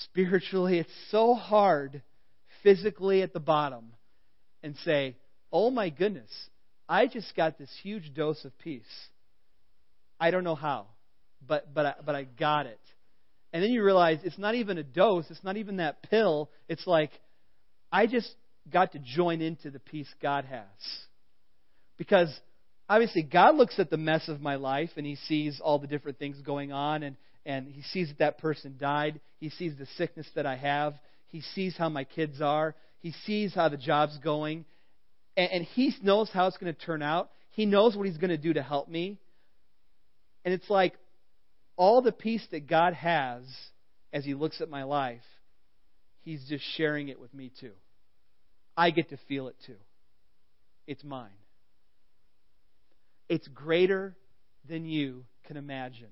spiritually. 0.03 0.79
It's 0.79 0.89
so 1.11 1.33
hard 1.33 2.01
physically 2.63 3.21
at 3.21 3.33
the 3.33 3.39
bottom 3.39 3.93
and 4.63 4.75
say, 4.83 5.15
Oh 5.51 5.69
my 5.71 5.89
goodness, 5.89 6.29
I 6.87 7.07
just 7.07 7.35
got 7.35 7.57
this 7.57 7.71
huge 7.81 8.13
dose 8.13 8.43
of 8.45 8.57
peace. 8.59 8.83
I 10.19 10.31
don't 10.31 10.43
know 10.43 10.55
how, 10.55 10.87
but, 11.47 11.73
but, 11.73 11.85
I, 11.85 11.93
but 12.05 12.15
I 12.15 12.23
got 12.23 12.65
it. 12.65 12.79
And 13.51 13.63
then 13.63 13.71
you 13.71 13.83
realize 13.83 14.19
it's 14.23 14.37
not 14.37 14.55
even 14.55 14.77
a 14.77 14.83
dose, 14.83 15.25
it's 15.29 15.43
not 15.43 15.57
even 15.57 15.77
that 15.77 16.03
pill. 16.03 16.49
It's 16.67 16.85
like, 16.85 17.11
I 17.91 18.05
just 18.05 18.29
got 18.71 18.91
to 18.91 18.99
join 18.99 19.41
into 19.41 19.71
the 19.71 19.79
peace 19.79 20.09
God 20.21 20.45
has. 20.45 20.65
Because 21.97 22.29
obviously 22.87 23.23
God 23.23 23.55
looks 23.55 23.79
at 23.79 23.89
the 23.89 23.97
mess 23.97 24.27
of 24.27 24.41
my 24.41 24.55
life 24.55 24.91
and 24.97 25.05
he 25.05 25.15
sees 25.15 25.59
all 25.59 25.79
the 25.79 25.87
different 25.87 26.19
things 26.19 26.39
going 26.41 26.71
on 26.71 27.03
and, 27.03 27.15
and 27.45 27.67
he 27.67 27.81
sees 27.81 28.09
that 28.09 28.19
that 28.19 28.37
person 28.37 28.75
died. 28.79 29.19
He 29.39 29.49
sees 29.49 29.73
the 29.77 29.87
sickness 29.97 30.27
that 30.35 30.45
I 30.45 30.55
have. 30.55 30.93
He 31.29 31.41
sees 31.41 31.75
how 31.77 31.89
my 31.89 32.03
kids 32.03 32.41
are. 32.41 32.75
He 32.99 33.13
sees 33.25 33.53
how 33.55 33.69
the 33.69 33.77
job's 33.77 34.17
going. 34.17 34.65
And, 35.37 35.51
and 35.51 35.63
he 35.63 35.93
knows 36.01 36.29
how 36.31 36.47
it's 36.47 36.57
going 36.57 36.73
to 36.73 36.79
turn 36.79 37.01
out. 37.01 37.31
He 37.51 37.65
knows 37.65 37.95
what 37.95 38.05
he's 38.05 38.17
going 38.17 38.29
to 38.29 38.37
do 38.37 38.53
to 38.53 38.61
help 38.61 38.87
me. 38.87 39.19
And 40.43 40.53
it's 40.53 40.69
like 40.69 40.93
all 41.75 42.01
the 42.01 42.11
peace 42.11 42.45
that 42.51 42.67
God 42.67 42.93
has 42.93 43.43
as 44.11 44.25
he 44.25 44.33
looks 44.33 44.61
at 44.61 44.69
my 44.69 44.83
life, 44.83 45.21
he's 46.21 46.43
just 46.49 46.63
sharing 46.75 47.09
it 47.09 47.19
with 47.19 47.33
me 47.33 47.51
too. 47.59 47.73
I 48.75 48.91
get 48.91 49.09
to 49.09 49.17
feel 49.27 49.47
it 49.47 49.55
too. 49.65 49.75
It's 50.87 51.03
mine. 51.03 51.29
It's 53.27 53.47
greater 53.49 54.15
than 54.67 54.85
you 54.85 55.25
can 55.45 55.57
imagine. 55.57 56.09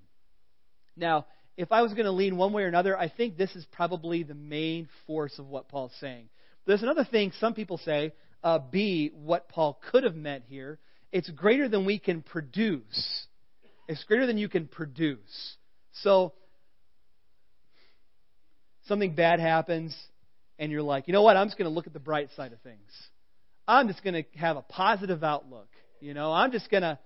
Now, 0.95 1.25
if 1.57 1.71
I 1.71 1.81
was 1.81 1.93
going 1.93 2.05
to 2.05 2.11
lean 2.11 2.37
one 2.37 2.53
way 2.53 2.63
or 2.63 2.67
another, 2.67 2.97
I 2.97 3.09
think 3.09 3.35
this 3.35 3.55
is 3.55 3.65
probably 3.71 4.23
the 4.23 4.35
main 4.35 4.87
force 5.07 5.37
of 5.39 5.47
what 5.47 5.67
Paul's 5.67 5.93
saying. 5.99 6.29
There's 6.65 6.83
another 6.83 7.03
thing 7.03 7.31
some 7.39 7.53
people 7.53 7.79
say, 7.79 8.13
uh, 8.43 8.59
B, 8.59 9.11
what 9.13 9.49
Paul 9.49 9.79
could 9.91 10.03
have 10.03 10.15
meant 10.15 10.43
here. 10.47 10.79
It's 11.11 11.29
greater 11.31 11.67
than 11.67 11.85
we 11.85 11.97
can 11.97 12.21
produce. 12.21 13.25
It's 13.87 14.03
greater 14.03 14.27
than 14.27 14.37
you 14.37 14.49
can 14.49 14.67
produce. 14.67 15.55
So, 16.03 16.33
something 18.85 19.15
bad 19.15 19.39
happens, 19.39 19.95
and 20.59 20.71
you're 20.71 20.83
like, 20.83 21.07
you 21.07 21.13
know 21.13 21.23
what? 21.23 21.37
I'm 21.37 21.47
just 21.47 21.57
going 21.57 21.69
to 21.69 21.73
look 21.73 21.87
at 21.87 21.93
the 21.93 21.99
bright 21.99 22.29
side 22.35 22.53
of 22.53 22.59
things. 22.61 22.91
I'm 23.67 23.87
just 23.87 24.03
going 24.03 24.13
to 24.13 24.39
have 24.39 24.57
a 24.57 24.61
positive 24.61 25.23
outlook. 25.23 25.69
You 25.99 26.13
know, 26.13 26.31
I'm 26.31 26.51
just 26.51 26.69
going 26.69 26.83
to 26.83 26.99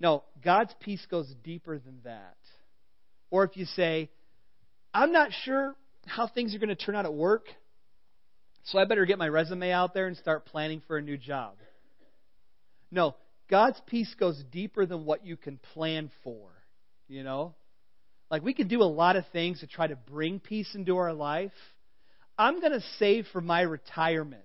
no, 0.00 0.24
God's 0.44 0.74
peace 0.80 1.04
goes 1.10 1.32
deeper 1.42 1.78
than 1.78 2.00
that. 2.04 2.36
Or 3.30 3.44
if 3.44 3.56
you 3.56 3.64
say, 3.64 4.10
I'm 4.92 5.12
not 5.12 5.30
sure 5.44 5.74
how 6.06 6.26
things 6.28 6.54
are 6.54 6.58
going 6.58 6.68
to 6.68 6.76
turn 6.76 6.94
out 6.94 7.04
at 7.04 7.14
work, 7.14 7.46
so 8.64 8.78
I 8.78 8.84
better 8.84 9.04
get 9.04 9.18
my 9.18 9.28
resume 9.28 9.70
out 9.72 9.92
there 9.94 10.06
and 10.06 10.16
start 10.16 10.46
planning 10.46 10.82
for 10.86 10.96
a 10.96 11.02
new 11.02 11.18
job. 11.18 11.54
No, 12.90 13.14
God's 13.50 13.80
peace 13.86 14.14
goes 14.18 14.42
deeper 14.52 14.86
than 14.86 15.04
what 15.04 15.26
you 15.26 15.36
can 15.36 15.58
plan 15.74 16.10
for. 16.22 16.50
You 17.08 17.24
know? 17.24 17.54
Like 18.30 18.42
we 18.42 18.54
can 18.54 18.68
do 18.68 18.82
a 18.82 18.84
lot 18.84 19.16
of 19.16 19.24
things 19.32 19.60
to 19.60 19.66
try 19.66 19.86
to 19.86 19.96
bring 19.96 20.40
peace 20.40 20.74
into 20.74 20.96
our 20.96 21.12
life. 21.12 21.52
I'm 22.38 22.60
going 22.60 22.72
to 22.72 22.82
save 22.98 23.26
for 23.32 23.40
my 23.40 23.60
retirement 23.60 24.42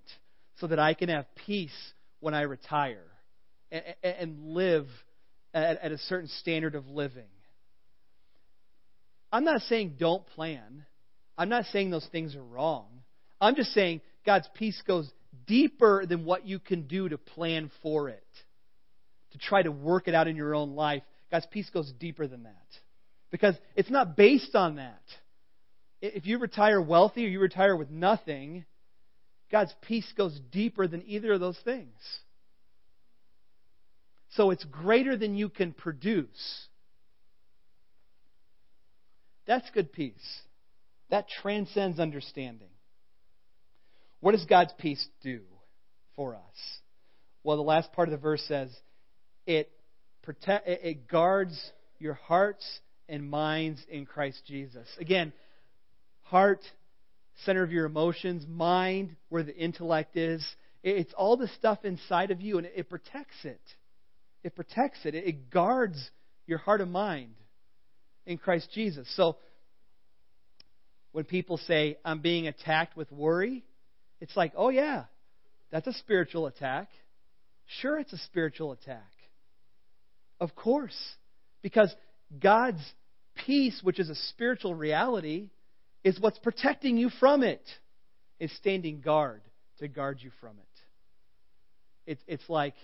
so 0.59 0.67
that 0.67 0.79
I 0.79 0.93
can 0.93 1.09
have 1.09 1.25
peace 1.48 1.93
when 2.19 2.33
I 2.33 2.41
retire 2.41 3.05
and, 3.71 4.53
live 4.53 4.88
at 5.53 5.91
a 5.91 5.98
certain 5.98 6.29
standard 6.39 6.75
of 6.75 6.88
living. 6.88 7.29
I'm 9.31 9.43
not 9.43 9.62
saying 9.63 9.95
don't 10.00 10.25
plan. 10.27 10.86
I'm 11.38 11.50
not 11.50 11.65
saying 11.65 11.89
those 11.89 12.07
things 12.12 12.36
are 12.36 12.43
wrong. 12.43 12.88
I'm 13.39 13.55
just 13.55 13.74
saying 13.74 14.01
God's 14.25 14.50
peace 14.55 14.81
goes 14.86 15.09
deeper 15.48 16.05
than 16.05 16.25
what 16.25 16.45
you 16.45 16.59
can 16.59 16.83
do 16.88 17.07
to 17.09 17.17
plan 17.17 17.71
for 17.81 18.09
it, 18.09 18.24
to 19.31 19.38
try 19.38 19.62
to 19.62 19.71
work 19.71 20.07
it 20.07 20.15
out 20.15 20.27
in 20.27 20.36
your 20.36 20.55
own 20.55 20.75
life. 20.75 21.03
God's 21.31 21.48
peace 21.51 21.69
goes 21.69 21.91
deeper 22.00 22.27
than 22.27 22.43
that. 22.43 22.55
Because 23.31 23.55
it's 23.75 23.91
not 23.91 24.17
based 24.17 24.55
on 24.55 24.77
that. 24.77 25.01
If 26.01 26.25
you 26.25 26.39
retire 26.39 26.81
wealthy 26.81 27.25
or 27.25 27.29
you 27.29 27.39
retire 27.39 27.75
with 27.75 27.89
nothing, 27.89 28.65
God's 29.51 29.74
peace 29.81 30.12
goes 30.17 30.38
deeper 30.51 30.88
than 30.88 31.03
either 31.05 31.33
of 31.33 31.39
those 31.39 31.59
things. 31.63 31.93
So 34.31 34.51
it's 34.51 34.63
greater 34.65 35.17
than 35.17 35.36
you 35.36 35.50
can 35.50 35.74
produce. 35.74 36.67
That's 39.49 39.67
good 39.71 39.91
peace. 39.91 40.13
That 41.09 41.25
transcends 41.41 41.99
understanding. 41.99 42.69
What 44.19 44.33
does 44.33 44.45
God's 44.45 44.73
peace 44.77 45.03
do 45.23 45.39
for 46.15 46.35
us? 46.35 46.41
Well, 47.43 47.57
the 47.57 47.63
last 47.63 47.91
part 47.93 48.07
of 48.07 48.11
the 48.11 48.19
verse 48.19 48.43
says 48.47 48.69
it 49.47 49.71
protect, 50.21 50.67
it 50.67 51.07
guards 51.07 51.59
your 51.97 52.13
hearts 52.13 52.63
and 53.07 53.27
minds 53.27 53.83
in 53.89 54.05
Christ 54.05 54.39
Jesus. 54.45 54.87
Again, 54.99 55.33
heart, 56.21 56.61
center 57.43 57.63
of 57.63 57.71
your 57.71 57.87
emotions, 57.87 58.45
mind, 58.47 59.15
where 59.29 59.41
the 59.41 59.55
intellect 59.57 60.15
is. 60.15 60.45
It's 60.83 61.13
all 61.17 61.37
the 61.37 61.49
stuff 61.57 61.83
inside 61.83 62.29
of 62.29 62.39
you, 62.39 62.59
and 62.59 62.67
it 62.67 62.87
protects 62.87 63.43
it. 63.43 63.61
It 64.43 64.55
protects 64.55 64.99
it. 65.05 65.15
It 65.15 65.49
guards 65.49 65.97
your 66.45 66.59
heart 66.59 66.81
and 66.81 66.91
mind 66.91 67.33
in 68.29 68.38
Christ 68.38 68.69
Jesus. 68.74 69.12
So, 69.15 69.38
when 71.12 71.25
people 71.25 71.57
say, 71.57 71.98
I'm 72.05 72.19
being 72.19 72.48
attacked 72.48 72.95
with 72.95 73.12
worry, 73.12 73.63
it's 74.21 74.38
like, 74.38 74.53
oh, 74.55 74.69
yeah, 74.69 75.05
that's 75.71 75.88
a 75.88 75.93
spiritual 75.93 76.45
attack. 76.45 76.89
Sure, 77.81 77.98
it's 78.00 78.13
a 78.13 78.17
spiritual 78.19 78.71
attack. 78.71 79.09
Of 80.39 80.55
course. 80.55 80.98
Because 81.63 81.93
God's 82.39 82.83
peace, 83.45 83.79
which 83.81 84.00
is 84.00 84.09
a 84.09 84.15
spiritual 84.15 84.75
reality, 84.75 85.50
is 86.03 86.19
what's 86.19 86.39
protecting 86.39 86.98
you 86.98 87.09
from 87.19 87.43
it. 87.43 87.63
Is 88.39 88.55
standing 88.57 89.01
guard 89.01 89.41
to 89.79 89.88
guard 89.89 90.19
you 90.21 90.31
from 90.39 90.51
it. 90.51 92.12
It's, 92.12 92.21
it's 92.25 92.50
like 92.50 92.75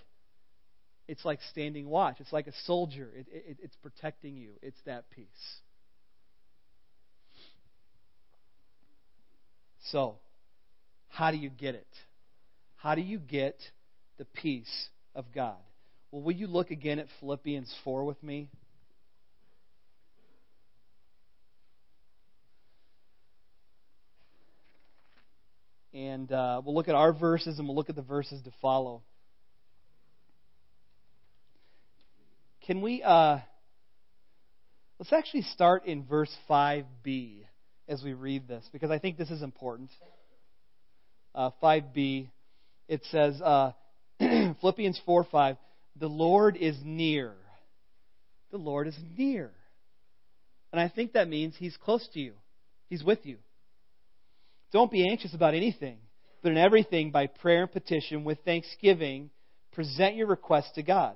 it's 1.08 1.24
like 1.24 1.40
standing 1.52 1.88
watch. 1.88 2.18
It's 2.20 2.34
like 2.34 2.48
a 2.48 2.54
soldier. 2.66 3.12
It, 3.16 3.28
it, 3.32 3.58
it's 3.62 3.76
protecting 3.78 4.36
you. 4.36 4.52
It's 4.62 4.80
that 4.86 5.10
peace. 5.12 5.28
So, 9.92 10.16
how 11.10 11.32
do 11.32 11.38
you 11.38 11.50
get 11.50 11.76
it? 11.76 11.88
How 12.76 12.96
do 12.96 13.02
you 13.02 13.20
get 13.20 13.60
the 14.18 14.26
peace 14.26 14.90
of 15.14 15.26
God? 15.34 15.58
Well, 16.12 16.24
will 16.24 16.34
you 16.34 16.48
look 16.48 16.72
again 16.72 16.98
at 16.98 17.08
Philippians 17.20 17.74
4 17.84 18.04
with 18.04 18.22
me? 18.24 18.50
And 25.94 26.30
uh, 26.32 26.62
we'll 26.66 26.76
look 26.76 26.90
at 26.90 26.96
our 26.96 27.14
verses 27.14 27.58
and 27.58 27.68
we'll 27.68 27.76
look 27.76 27.90
at 27.90 27.96
the 27.96 28.02
verses 28.02 28.42
to 28.44 28.52
follow. 28.62 29.02
Can 32.65 32.81
we, 32.81 33.03
uh, 33.03 33.38
let's 34.98 35.13
actually 35.13 35.43
start 35.43 35.86
in 35.86 36.03
verse 36.03 36.36
5b 36.50 37.43
as 37.88 38.01
we 38.03 38.13
read 38.13 38.48
this, 38.48 38.67
because 38.74 38.89
I 38.89 38.98
think 38.98 39.17
this 39.17 39.29
is 39.29 39.43
important. 39.43 39.91
Uh, 41.36 41.51
5b, 41.62 42.27
it 42.88 43.01
says, 43.12 43.39
uh, 43.39 43.74
Philippians 44.19 45.00
4 45.05 45.27
5, 45.31 45.57
the 45.98 46.07
Lord 46.07 46.57
is 46.57 46.75
near. 46.84 47.34
The 48.50 48.57
Lord 48.57 48.88
is 48.88 48.98
near. 49.15 49.51
And 50.72 50.81
I 50.81 50.89
think 50.89 51.13
that 51.13 51.29
means 51.29 51.53
He's 51.57 51.77
close 51.77 52.07
to 52.13 52.19
you, 52.19 52.34
He's 52.89 53.03
with 53.03 53.19
you. 53.25 53.38
Don't 54.71 54.91
be 54.91 55.08
anxious 55.08 55.36
about 55.36 55.54
anything, 55.54 55.99
but 56.41 56.51
in 56.51 56.58
everything, 56.58 57.12
by 57.12 57.28
prayer 57.28 57.62
and 57.62 57.71
petition, 57.71 58.23
with 58.23 58.39
thanksgiving, 58.43 59.30
present 59.71 60.15
your 60.15 60.28
requests 60.28 60.71
to 60.75 60.82
God. 60.82 61.15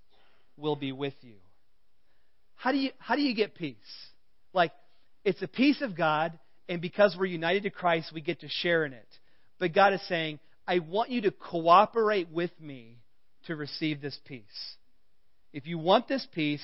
will 0.57 0.75
be 0.75 0.91
with 0.91 1.13
you. 1.21 1.35
How 2.55 2.71
do 2.71 2.77
you, 2.77 2.91
how 2.99 3.15
do 3.15 3.21
you 3.21 3.33
get 3.33 3.55
peace? 3.55 3.77
Like, 4.53 4.71
it's 5.23 5.41
a 5.41 5.47
peace 5.47 5.81
of 5.81 5.95
God, 5.95 6.37
and 6.69 6.81
because 6.81 7.15
we're 7.17 7.25
united 7.25 7.63
to 7.63 7.69
Christ, 7.69 8.11
we 8.13 8.21
get 8.21 8.41
to 8.41 8.49
share 8.49 8.85
in 8.85 8.93
it. 8.93 9.07
But 9.59 9.73
God 9.73 9.93
is 9.93 10.01
saying, 10.07 10.39
I 10.67 10.79
want 10.79 11.09
you 11.09 11.21
to 11.21 11.31
cooperate 11.31 12.29
with 12.31 12.51
me 12.59 12.97
to 13.47 13.55
receive 13.55 14.01
this 14.01 14.17
peace. 14.25 14.75
If 15.53 15.67
you 15.67 15.77
want 15.77 16.07
this 16.07 16.25
peace, 16.33 16.63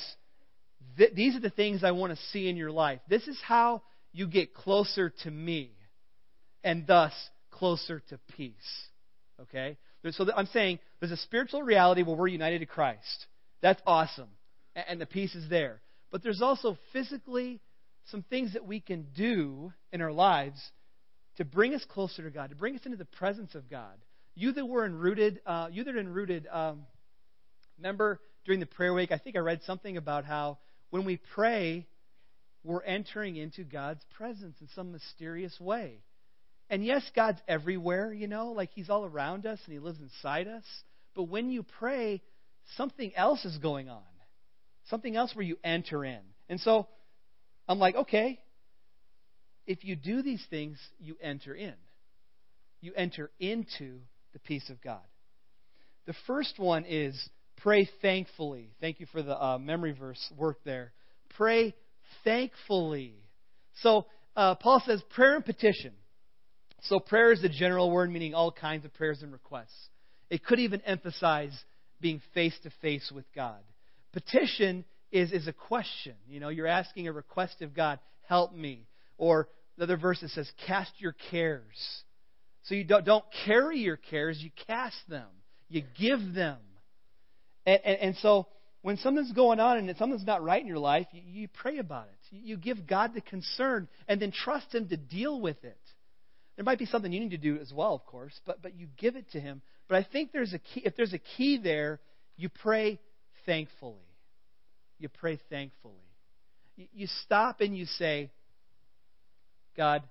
th- 0.98 1.14
these 1.14 1.36
are 1.36 1.40
the 1.40 1.50
things 1.50 1.84
I 1.84 1.92
want 1.92 2.14
to 2.14 2.24
see 2.32 2.48
in 2.48 2.58
your 2.58 2.72
life. 2.72 3.00
This 3.10 3.28
is 3.28 3.40
how 3.44 3.82
you 4.14 4.28
get 4.28 4.54
closer 4.54 5.14
to 5.24 5.32
me, 5.32 5.72
and 6.64 6.86
thus 6.88 7.14
closer 7.52 8.02
to 8.10 8.20
peace. 8.36 8.54
Okay? 9.42 9.78
So 10.12 10.26
I'm 10.36 10.48
saying 10.48 10.80
there's 11.00 11.12
a 11.12 11.18
spiritual 11.18 11.64
reality 11.64 12.04
where 12.04 12.16
we're 12.16 12.28
united 12.28 12.60
to 12.60 12.66
Christ. 12.66 13.26
That's 13.62 13.82
awesome. 13.86 14.30
And 14.76 15.02
the 15.02 15.06
peace 15.06 15.36
is 15.36 15.50
there. 15.50 15.82
But 16.12 16.24
there's 16.24 16.42
also 16.42 16.78
physically 16.94 17.60
some 18.06 18.24
things 18.24 18.54
that 18.54 18.66
we 18.66 18.80
can 18.80 19.08
do 19.16 19.74
in 19.92 20.02
our 20.02 20.12
lives 20.12 20.60
to 21.38 21.46
bring 21.46 21.74
us 21.74 21.84
closer 21.90 22.24
to 22.24 22.30
God, 22.30 22.50
to 22.50 22.56
bring 22.56 22.76
us 22.76 22.82
into 22.86 22.98
the 22.98 23.06
presence 23.06 23.56
of 23.56 23.70
God. 23.70 23.94
You 24.36 24.52
that 24.54 24.66
were 24.66 24.86
enrooted, 24.86 25.42
uh, 25.46 25.68
you 25.72 25.84
that 25.84 25.96
are 25.96 26.00
enrooted, 26.00 26.48
um, 26.52 26.86
remember 27.78 28.20
during 28.46 28.60
the 28.60 28.66
prayer 28.66 28.94
week, 28.94 29.12
I 29.12 29.18
think 29.18 29.36
I 29.36 29.40
read 29.40 29.62
something 29.64 29.98
about 29.98 30.26
how 30.26 30.60
when 30.90 31.06
we 31.06 31.20
pray, 31.36 31.86
we're 32.64 32.84
entering 32.84 33.36
into 33.36 33.64
God's 33.64 34.04
presence 34.16 34.56
in 34.62 34.68
some 34.76 34.92
mysterious 34.92 35.60
way. 35.60 36.00
And 36.70 36.84
yes, 36.84 37.04
God's 37.16 37.40
everywhere, 37.48 38.14
you 38.14 38.28
know, 38.28 38.52
like 38.52 38.72
He's 38.74 38.90
all 38.90 39.06
around 39.06 39.46
us 39.46 39.60
and 39.66 39.74
He 39.74 39.80
lives 39.80 40.00
inside 40.00 40.48
us. 40.48 40.66
But 41.16 41.24
when 41.24 41.50
you 41.50 41.64
pray, 41.64 42.22
something 42.76 43.16
else 43.16 43.46
is 43.46 43.58
going 43.58 43.90
on. 43.90 44.02
Something 44.90 45.16
else 45.16 45.36
where 45.36 45.46
you 45.46 45.58
enter 45.64 46.06
in. 46.06 46.20
And 46.50 46.60
so 46.60 46.88
I'm 47.68 47.80
like, 47.80 47.96
okay, 47.96 48.40
if 49.66 49.84
you 49.84 49.96
do 49.96 50.22
these 50.22 50.44
things, 50.50 50.80
you 51.00 51.16
enter 51.22 51.54
in. 51.54 51.74
You 52.82 52.94
enter 52.96 53.32
into 53.40 54.00
the 54.34 54.40
peace 54.40 54.70
of 54.70 54.82
God. 54.82 55.02
The 56.06 56.14
first 56.26 56.58
one 56.58 56.86
is 56.88 57.30
pray 57.58 57.90
thankfully. 58.02 58.72
Thank 58.80 59.00
you 59.00 59.08
for 59.12 59.22
the 59.22 59.42
uh, 59.42 59.58
memory 59.58 59.92
verse 59.92 60.22
work 60.38 60.60
there. 60.64 60.94
Pray 61.36 61.76
thankfully. 62.24 63.16
So 63.82 64.06
uh, 64.36 64.56
Paul 64.56 64.82
says 64.86 65.02
prayer 65.10 65.36
and 65.36 65.44
petition. 65.44 65.92
So 66.84 67.00
prayer 67.00 67.34
is 67.34 67.42
the 67.42 67.50
general 67.50 67.92
word 67.92 68.10
meaning 68.12 68.34
all 68.34 68.52
kinds 68.52 68.86
of 68.86 68.94
prayers 68.94 69.22
and 69.22 69.34
requests. 69.34 69.90
It 70.30 70.46
could 70.46 70.60
even 70.60 70.82
emphasize 70.82 71.54
being 72.02 72.22
face 72.34 72.58
to 72.64 72.72
face 72.82 73.12
with 73.14 73.26
God. 73.34 73.60
Petition 74.14 74.86
is, 75.12 75.32
is 75.32 75.48
a 75.48 75.54
question. 75.54 76.16
You 76.28 76.40
know, 76.40 76.50
you're 76.50 76.68
asking 76.68 77.08
a 77.08 77.12
request 77.12 77.62
of 77.62 77.74
God, 77.74 78.00
help 78.28 78.54
me. 78.54 78.88
Or 79.18 79.48
the 79.78 79.84
other 79.84 79.98
verse 79.98 80.22
that 80.22 80.30
says, 80.30 80.50
cast 80.66 80.92
your 80.98 81.16
cares. 81.32 82.04
So 82.64 82.76
you 82.76 82.84
don't, 82.84 83.06
don't 83.06 83.26
carry 83.46 83.80
your 83.80 83.98
cares, 83.98 84.40
you 84.42 84.52
cast 84.68 84.98
them. 85.08 85.28
You 85.70 85.84
give 86.00 86.34
them. 86.34 86.58
And, 87.66 87.80
and, 87.84 87.98
and 88.00 88.16
so 88.18 88.48
when 88.82 88.98
something's 88.98 89.32
going 89.32 89.60
on 89.60 89.78
and 89.78 89.98
something's 89.98 90.26
not 90.26 90.44
right 90.44 90.62
in 90.62 90.68
your 90.68 90.80
life, 90.80 91.08
you, 91.12 91.22
you 91.26 91.48
pray 91.48 91.78
about 91.78 92.06
it. 92.06 92.36
You 92.36 92.58
give 92.58 92.88
God 92.88 93.14
the 93.14 93.22
concern 93.22 93.88
and 94.08 94.22
then 94.22 94.32
trust 94.32 94.74
Him 94.74 94.88
to 94.90 94.98
deal 94.98 95.40
with 95.40 95.64
it. 95.64 95.80
There 96.56 96.66
might 96.66 96.80
be 96.80 96.86
something 96.86 97.12
you 97.12 97.20
need 97.20 97.32
to 97.32 97.38
do 97.38 97.58
as 97.60 97.72
well, 97.72 97.94
of 97.94 98.06
course, 98.06 98.40
but, 98.46 98.62
but 98.62 98.76
you 98.76 98.88
give 98.98 99.16
it 99.16 99.32
to 99.32 99.40
Him. 99.40 99.62
But 99.88 99.98
I 99.98 100.08
think 100.12 100.32
there's 100.32 100.54
a 100.54 100.60
key, 100.60 100.82
if 100.84 100.96
there's 100.96 101.14
a 101.14 101.20
key 101.38 101.58
there, 101.58 102.00
you 102.36 102.50
pray 102.50 103.00
thankfully. 103.46 103.96
You 105.00 105.10
pray 105.10 105.40
thankfully. 105.50 105.94
You, 106.94 107.08
stop 107.26 107.62
and 107.62 107.76
you 107.76 107.86
say, 107.86 108.30
God, 109.76 110.04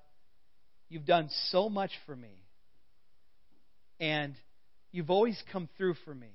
you've 0.88 1.06
done 1.06 1.28
so 1.50 1.68
much 1.68 1.90
for 2.06 2.16
me. 2.16 2.42
And 4.00 4.34
you've 4.90 5.10
always 5.10 5.40
come 5.52 5.68
through 5.76 5.94
for 6.04 6.14
me. 6.14 6.32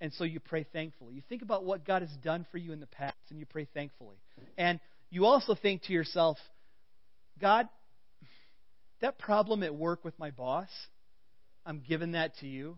And 0.00 0.12
so 0.14 0.24
you 0.24 0.40
pray 0.40 0.66
thankfully. 0.72 1.14
You 1.14 1.22
think 1.28 1.42
about 1.42 1.64
what 1.64 1.86
God 1.86 2.02
has 2.02 2.10
done 2.22 2.44
for 2.50 2.58
you 2.58 2.72
in 2.72 2.80
the 2.80 2.86
past 2.86 3.16
and 3.30 3.38
you 3.38 3.46
pray 3.46 3.66
thankfully. 3.72 4.16
And 4.58 4.80
you 5.10 5.24
also 5.24 5.54
think 5.54 5.84
to 5.84 5.92
yourself, 5.92 6.36
God, 7.40 7.68
that 9.00 9.18
problem 9.18 9.62
at 9.62 9.74
work 9.74 10.04
with 10.04 10.18
my 10.18 10.30
boss, 10.30 10.68
I'm 11.66 11.82
giving 11.86 12.12
that 12.12 12.36
to 12.38 12.46
you. 12.46 12.76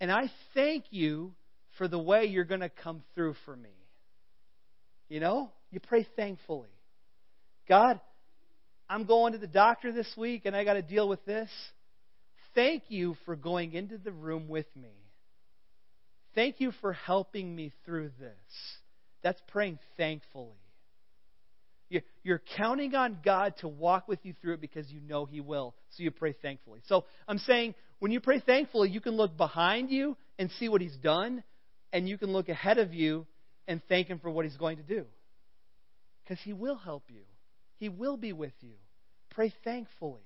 And 0.00 0.12
I 0.12 0.30
thank 0.54 0.84
you 0.90 1.32
for 1.76 1.88
the 1.88 1.98
way 1.98 2.26
you're 2.26 2.44
going 2.44 2.60
to 2.60 2.68
come 2.68 3.02
through 3.14 3.34
for 3.44 3.56
me. 3.56 3.70
You 5.08 5.20
know, 5.20 5.50
you 5.70 5.80
pray 5.80 6.06
thankfully. 6.16 6.68
God, 7.68 8.00
I'm 8.88 9.04
going 9.04 9.32
to 9.32 9.38
the 9.38 9.46
doctor 9.46 9.92
this 9.92 10.10
week 10.16 10.42
and 10.44 10.54
I 10.54 10.64
got 10.64 10.74
to 10.74 10.82
deal 10.82 11.08
with 11.08 11.24
this. 11.24 11.50
Thank 12.54 12.84
you 12.88 13.16
for 13.24 13.36
going 13.36 13.72
into 13.72 13.98
the 13.98 14.12
room 14.12 14.48
with 14.48 14.66
me. 14.74 14.94
Thank 16.34 16.60
you 16.60 16.72
for 16.80 16.92
helping 16.92 17.54
me 17.54 17.72
through 17.84 18.10
this. 18.18 18.78
That's 19.22 19.40
praying 19.48 19.78
thankfully. 19.96 20.54
You're 22.22 22.42
counting 22.56 22.94
on 22.94 23.18
God 23.24 23.54
to 23.60 23.68
walk 23.68 24.08
with 24.08 24.18
you 24.22 24.34
through 24.40 24.54
it 24.54 24.60
because 24.60 24.90
you 24.90 25.00
know 25.00 25.24
He 25.24 25.40
will. 25.40 25.74
So 25.90 26.02
you 26.02 26.10
pray 26.10 26.34
thankfully. 26.40 26.80
So 26.86 27.04
I'm 27.26 27.38
saying 27.38 27.74
when 27.98 28.12
you 28.12 28.20
pray 28.20 28.40
thankfully, 28.40 28.90
you 28.90 29.00
can 29.00 29.16
look 29.16 29.36
behind 29.36 29.90
you 29.90 30.16
and 30.38 30.50
see 30.58 30.68
what 30.68 30.80
He's 30.80 30.96
done, 30.96 31.42
and 31.92 32.08
you 32.08 32.18
can 32.18 32.32
look 32.32 32.48
ahead 32.48 32.78
of 32.78 32.94
you 32.94 33.26
and 33.66 33.80
thank 33.88 34.08
Him 34.08 34.18
for 34.18 34.30
what 34.30 34.44
He's 34.44 34.56
going 34.56 34.76
to 34.76 34.82
do. 34.82 35.06
Because 36.22 36.38
He 36.44 36.52
will 36.52 36.76
help 36.76 37.04
you, 37.08 37.22
He 37.78 37.88
will 37.88 38.16
be 38.16 38.32
with 38.32 38.52
you. 38.60 38.74
Pray 39.30 39.52
thankfully. 39.64 40.22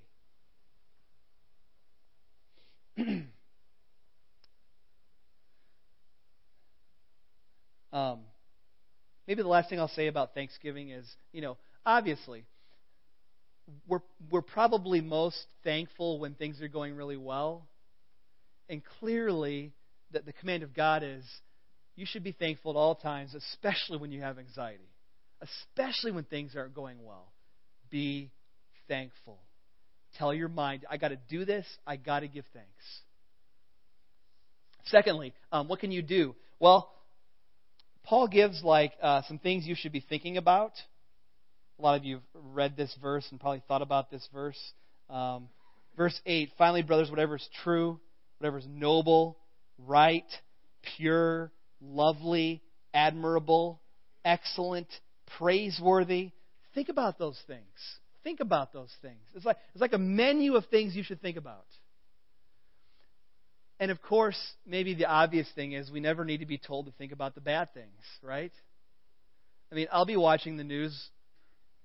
um, 7.93 8.21
maybe 9.33 9.45
the 9.45 9.49
last 9.49 9.71
thing 9.71 9.81
I'll 9.81 9.89
say 9.89 10.09
about 10.09 10.35
Thanksgiving 10.35 10.91
is, 10.91 11.07
you 11.33 11.41
know, 11.41 11.57
obviously, 11.87 12.45
we're, 13.89 14.03
we're 14.31 14.43
probably 14.43 15.01
most 15.01 15.43
thankful 15.65 16.19
when 16.19 16.35
things 16.35 16.61
are 16.61 16.69
going 16.69 16.97
really 16.97 17.17
well. 17.17 17.67
And 18.69 18.83
clearly, 19.01 19.73
that 20.13 20.27
the 20.27 20.35
command 20.35 20.65
of 20.65 20.75
God 20.75 21.03
is 21.03 21.25
you 21.97 22.05
should 22.05 22.23
be 22.23 22.33
thankful 22.33 22.73
at 22.73 22.77
all 22.77 22.95
times, 22.95 23.35
especially 23.35 23.97
when 23.97 24.13
you 24.13 24.21
have 24.21 24.39
anxiety, 24.39 24.91
especially 25.41 26.13
when 26.13 26.25
things 26.25 26.55
aren't 26.55 26.75
going 26.75 27.03
well. 27.03 27.33
Be 27.89 28.31
thankful. 28.87 29.39
Tell 30.19 30.35
your 30.35 30.51
mind, 30.51 30.85
I 30.91 30.99
got 30.99 31.09
to 31.09 31.19
do 31.31 31.47
this, 31.47 31.65
I 31.87 31.97
got 31.97 32.21
to 32.21 32.29
give 32.29 32.45
thanks. 32.53 32.69
Secondly, 34.85 35.33
um, 35.51 35.69
what 35.69 35.81
can 35.81 35.91
you 35.91 36.03
do? 36.03 36.35
Well, 36.61 36.93
Paul 38.05 38.29
gives 38.29 38.63
like 38.63 38.93
uh, 39.01 39.23
some 39.29 39.39
things 39.39 39.67
you 39.67 39.75
should 39.75 39.93
be 39.93 40.05
thinking 40.07 40.37
about. 40.37 40.73
A 41.79 41.83
lot 41.83 41.97
of 41.97 42.05
you 42.05 42.17
have 42.17 42.23
read 42.35 42.77
this 42.77 42.95
verse 43.01 43.27
and 43.31 43.41
probably 43.41 43.63
thought 43.67 43.83
about 43.83 44.11
this 44.11 44.27
verse. 44.33 44.59
Um, 45.09 45.49
verse 45.97 46.19
8 46.27 46.51
Finally, 46.59 46.83
brothers, 46.83 47.11
whatever 47.11 47.37
is 47.37 47.49
true, 47.63 47.99
whatever 48.39 48.59
is 48.59 48.67
noble, 48.69 49.39
right, 49.79 50.27
pure, 50.97 51.53
lovely, 51.81 52.63
admirable, 52.95 53.81
excellent, 54.25 54.89
praiseworthy, 55.39 56.33
think 56.75 56.89
about 56.89 57.19
those 57.19 57.41
things. 57.47 57.67
Think 58.25 58.41
about 58.41 58.73
those 58.73 58.93
things. 59.03 59.21
It's 59.35 59.45
like, 59.45 59.57
it's 59.73 59.81
like 59.81 59.93
a 59.93 59.99
menu 59.99 60.55
of 60.55 60.67
things 60.67 60.95
you 60.95 61.03
should 61.03 61.21
think 61.21 61.37
about. 61.37 61.67
And 63.83 63.91
of 63.91 64.01
course, 64.01 64.39
maybe 64.65 64.95
the 64.95 65.07
obvious 65.07 65.49
thing 65.57 65.73
is 65.73 65.91
we 65.91 65.99
never 65.99 66.25
need 66.25 66.39
to 66.39 66.47
be 66.47 66.57
told 66.57 66.87
to 66.87 66.93
think 66.93 67.11
about 67.11 67.35
the 67.35 67.41
bad 67.41 67.75
things, 67.75 67.91
right? 68.23 68.53
I 69.73 69.75
mean, 69.75 69.89
I'll 69.91 70.07
be 70.07 70.17
watching 70.17 70.57
the 70.57 70.63
news 70.63 70.97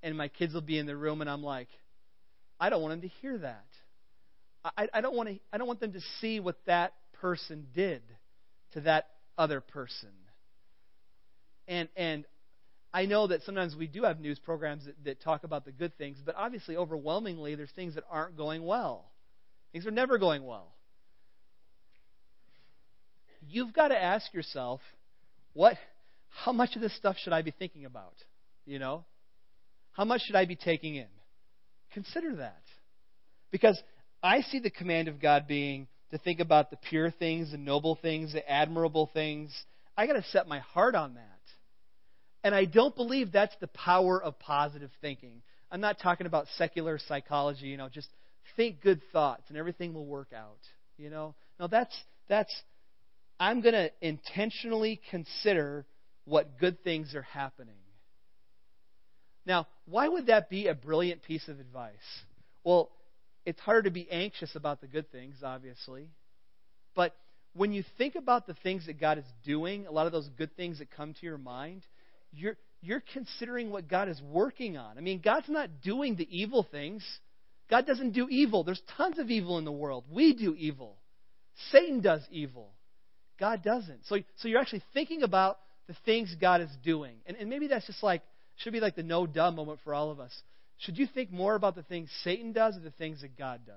and 0.03 0.15
my 0.15 0.27
kids 0.27 0.53
will 0.53 0.62
be 0.62 0.77
in 0.77 0.86
the 0.86 0.95
room, 0.95 1.21
and 1.21 1.29
I'm 1.29 1.41
like, 1.41 1.69
I 2.60 2.69
don't 2.69 2.83
want 2.83 2.91
them 2.91 3.10
to 3.10 3.15
hear 3.19 3.39
that. 3.39 3.65
I, 4.77 4.88
I 4.93 5.01
don't 5.01 5.15
want 5.15 5.29
to. 5.29 5.39
I 5.51 5.57
don't 5.57 5.65
want 5.65 5.79
them 5.79 5.93
to 5.93 5.99
see 6.21 6.39
what 6.39 6.57
that 6.67 6.93
person 7.13 7.65
did 7.73 8.03
to 8.73 8.81
that 8.81 9.07
other 9.36 9.60
person. 9.60 10.12
And 11.67 11.89
and 11.95 12.25
I 12.93 13.07
know 13.07 13.25
that 13.25 13.41
sometimes 13.41 13.75
we 13.75 13.88
do 13.88 14.03
have 14.03 14.19
news 14.19 14.38
programs 14.38 14.86
that, 14.86 15.03
that 15.05 15.23
talk 15.23 15.43
about 15.43 15.65
the 15.65 15.71
good 15.71 15.97
things, 15.97 16.19
but 16.23 16.36
obviously, 16.38 16.77
overwhelmingly, 16.77 17.55
there's 17.55 17.71
things 17.71 17.95
that 17.95 18.03
aren't 18.07 18.38
going 18.38 18.63
well. 18.63 19.10
Things 19.71 19.88
are 19.88 19.91
never 19.91 20.19
going 20.19 20.45
well. 20.45 20.76
You've 23.47 23.73
got 23.73 23.89
to 23.89 24.02
ask 24.02 24.34
yourself, 24.34 24.82
what? 25.54 25.78
How 26.30 26.52
much 26.52 26.76
of 26.76 26.82
this 26.82 26.95
stuff 26.95 27.15
should 27.17 27.34
I 27.34 27.41
be 27.41 27.52
thinking 27.52 27.86
about? 27.86 28.13
You 28.65 28.80
know, 28.80 29.06
how 29.91 30.06
much 30.06 30.21
should 30.26 30.36
I 30.36 30.45
be 30.45 30.56
taking 30.56 30.95
in? 30.95 31.08
Consider 31.93 32.36
that. 32.38 32.62
Because 33.52 33.82
I 34.21 34.41
see 34.41 34.60
the 34.60 34.69
command 34.69 35.08
of 35.08 35.21
God 35.21 35.47
being 35.47 35.88
to 36.12 36.17
think 36.17 36.39
about 36.39 36.69
the 36.69 36.78
pure 36.78 37.12
things, 37.12 37.52
the 37.52 37.58
noble 37.58 37.97
things, 38.02 38.34
the 38.34 38.50
admirable 38.50 39.10
things. 39.13 39.54
I 39.97 40.06
got 40.06 40.13
to 40.13 40.23
set 40.32 40.47
my 40.47 40.60
heart 40.60 40.95
on 40.95 41.15
that. 41.15 41.23
And 42.43 42.54
I 42.54 42.65
don't 42.65 42.95
believe 42.95 43.32
that's 43.32 43.56
the 43.60 43.67
power 43.67 44.21
of 44.21 44.38
positive 44.39 44.91
thinking. 45.02 45.41
I'm 45.71 45.82
not 45.82 46.00
talking 46.02 46.28
about 46.28 46.47
secular 46.58 47.00
psychology, 47.08 47.67
you 47.67 47.78
know, 47.78 47.89
just 47.89 48.08
think 48.56 48.82
good 48.82 49.02
thoughts 49.12 49.43
and 49.50 49.58
everything 49.58 49.93
will 49.93 50.06
work 50.06 50.30
out, 50.36 50.60
you 50.97 51.10
know. 51.10 51.36
No, 51.60 51.67
that's 51.67 51.95
that's 52.30 52.54
I'm 53.39 53.62
going 53.62 53.73
to 53.73 53.91
intentionally 54.02 55.00
consider 55.12 55.86
what 56.26 56.60
good 56.60 56.84
things 56.84 57.15
are 57.15 57.21
happening. 57.21 57.76
Now, 59.45 59.67
why 59.86 60.08
would 60.08 60.28
that 60.28 60.50
be 60.50 60.67
a 60.67 60.73
brilliant 60.73 61.23
piece 61.23 61.47
of 61.47 61.60
advice? 61.60 61.93
Well, 62.63 62.89
it's 63.45 63.60
harder 63.62 63.84
to 63.84 63.91
be 63.91 64.10
anxious 64.12 64.56
about 64.56 64.82
the 64.82 64.88
good 64.88 65.10
things, 65.12 65.36
obviously. 65.41 66.10
But 66.95 67.15
when 67.54 67.71
you 67.71 67.84
think 67.97 68.15
about 68.15 68.45
the 68.45 68.56
things 68.56 68.88
that 68.88 69.00
God 69.00 69.17
is 69.17 69.23
doing, 69.45 69.88
a 69.88 69.91
lot 69.91 70.06
of 70.06 70.12
those 70.12 70.28
good 70.38 70.56
things 70.58 70.80
that 70.80 70.91
come 70.91 71.13
to 71.13 71.26
your 71.26 71.38
mind, 71.38 71.84
you're, 72.34 72.58
you're 72.82 73.04
considering 73.13 73.69
what 73.71 73.88
God 73.88 74.10
is 74.10 74.21
working 74.21 74.78
on. 74.78 74.97
I 74.97 75.02
mean, 75.02 75.21
God's 75.23 75.47
not 75.47 75.82
doing 75.82 76.17
the 76.17 76.28
evil 76.30 76.67
things. 76.69 77.04
God 77.69 77.88
doesn't 77.88 78.12
do 78.12 78.28
evil. 78.30 78.63
There's 78.63 78.82
tons 78.97 79.17
of 79.17 79.30
evil 79.30 79.58
in 79.58 79.65
the 79.65 79.71
world. 79.71 80.04
We 80.12 80.34
do 80.34 80.54
evil. 80.56 80.97
Satan 81.71 82.02
does 82.02 82.21
evil. 82.32 82.71
God 83.39 83.63
doesn't. 83.63 84.00
So, 84.06 84.17
so 84.38 84.47
you're 84.47 84.60
actually 84.60 84.84
thinking 84.93 85.23
about 85.23 85.60
the 85.88 85.95
things 86.06 86.34
God 86.39 86.62
is 86.62 86.69
doing. 86.84 87.15
And, 87.26 87.38
and 87.38 87.50
maybe 87.50 87.67
that's 87.67 87.88
just 87.88 88.04
like 88.04 88.21
should 88.58 88.73
be 88.73 88.80
like 88.80 88.95
the 88.95 89.04
no 89.04 89.28
duh 89.28 89.52
moment 89.52 89.80
for 89.84 89.93
all 89.93 90.12
of 90.12 90.19
us. 90.19 90.32
Should 90.80 90.97
you 90.97 91.08
think 91.12 91.32
more 91.32 91.56
about 91.56 91.76
the 91.76 91.84
things 91.84 92.10
Satan 92.23 92.52
does 92.52 92.76
or 92.76 92.82
the 92.82 92.91
things 92.91 93.21
that 93.21 93.38
God 93.38 93.62
does? 93.65 93.76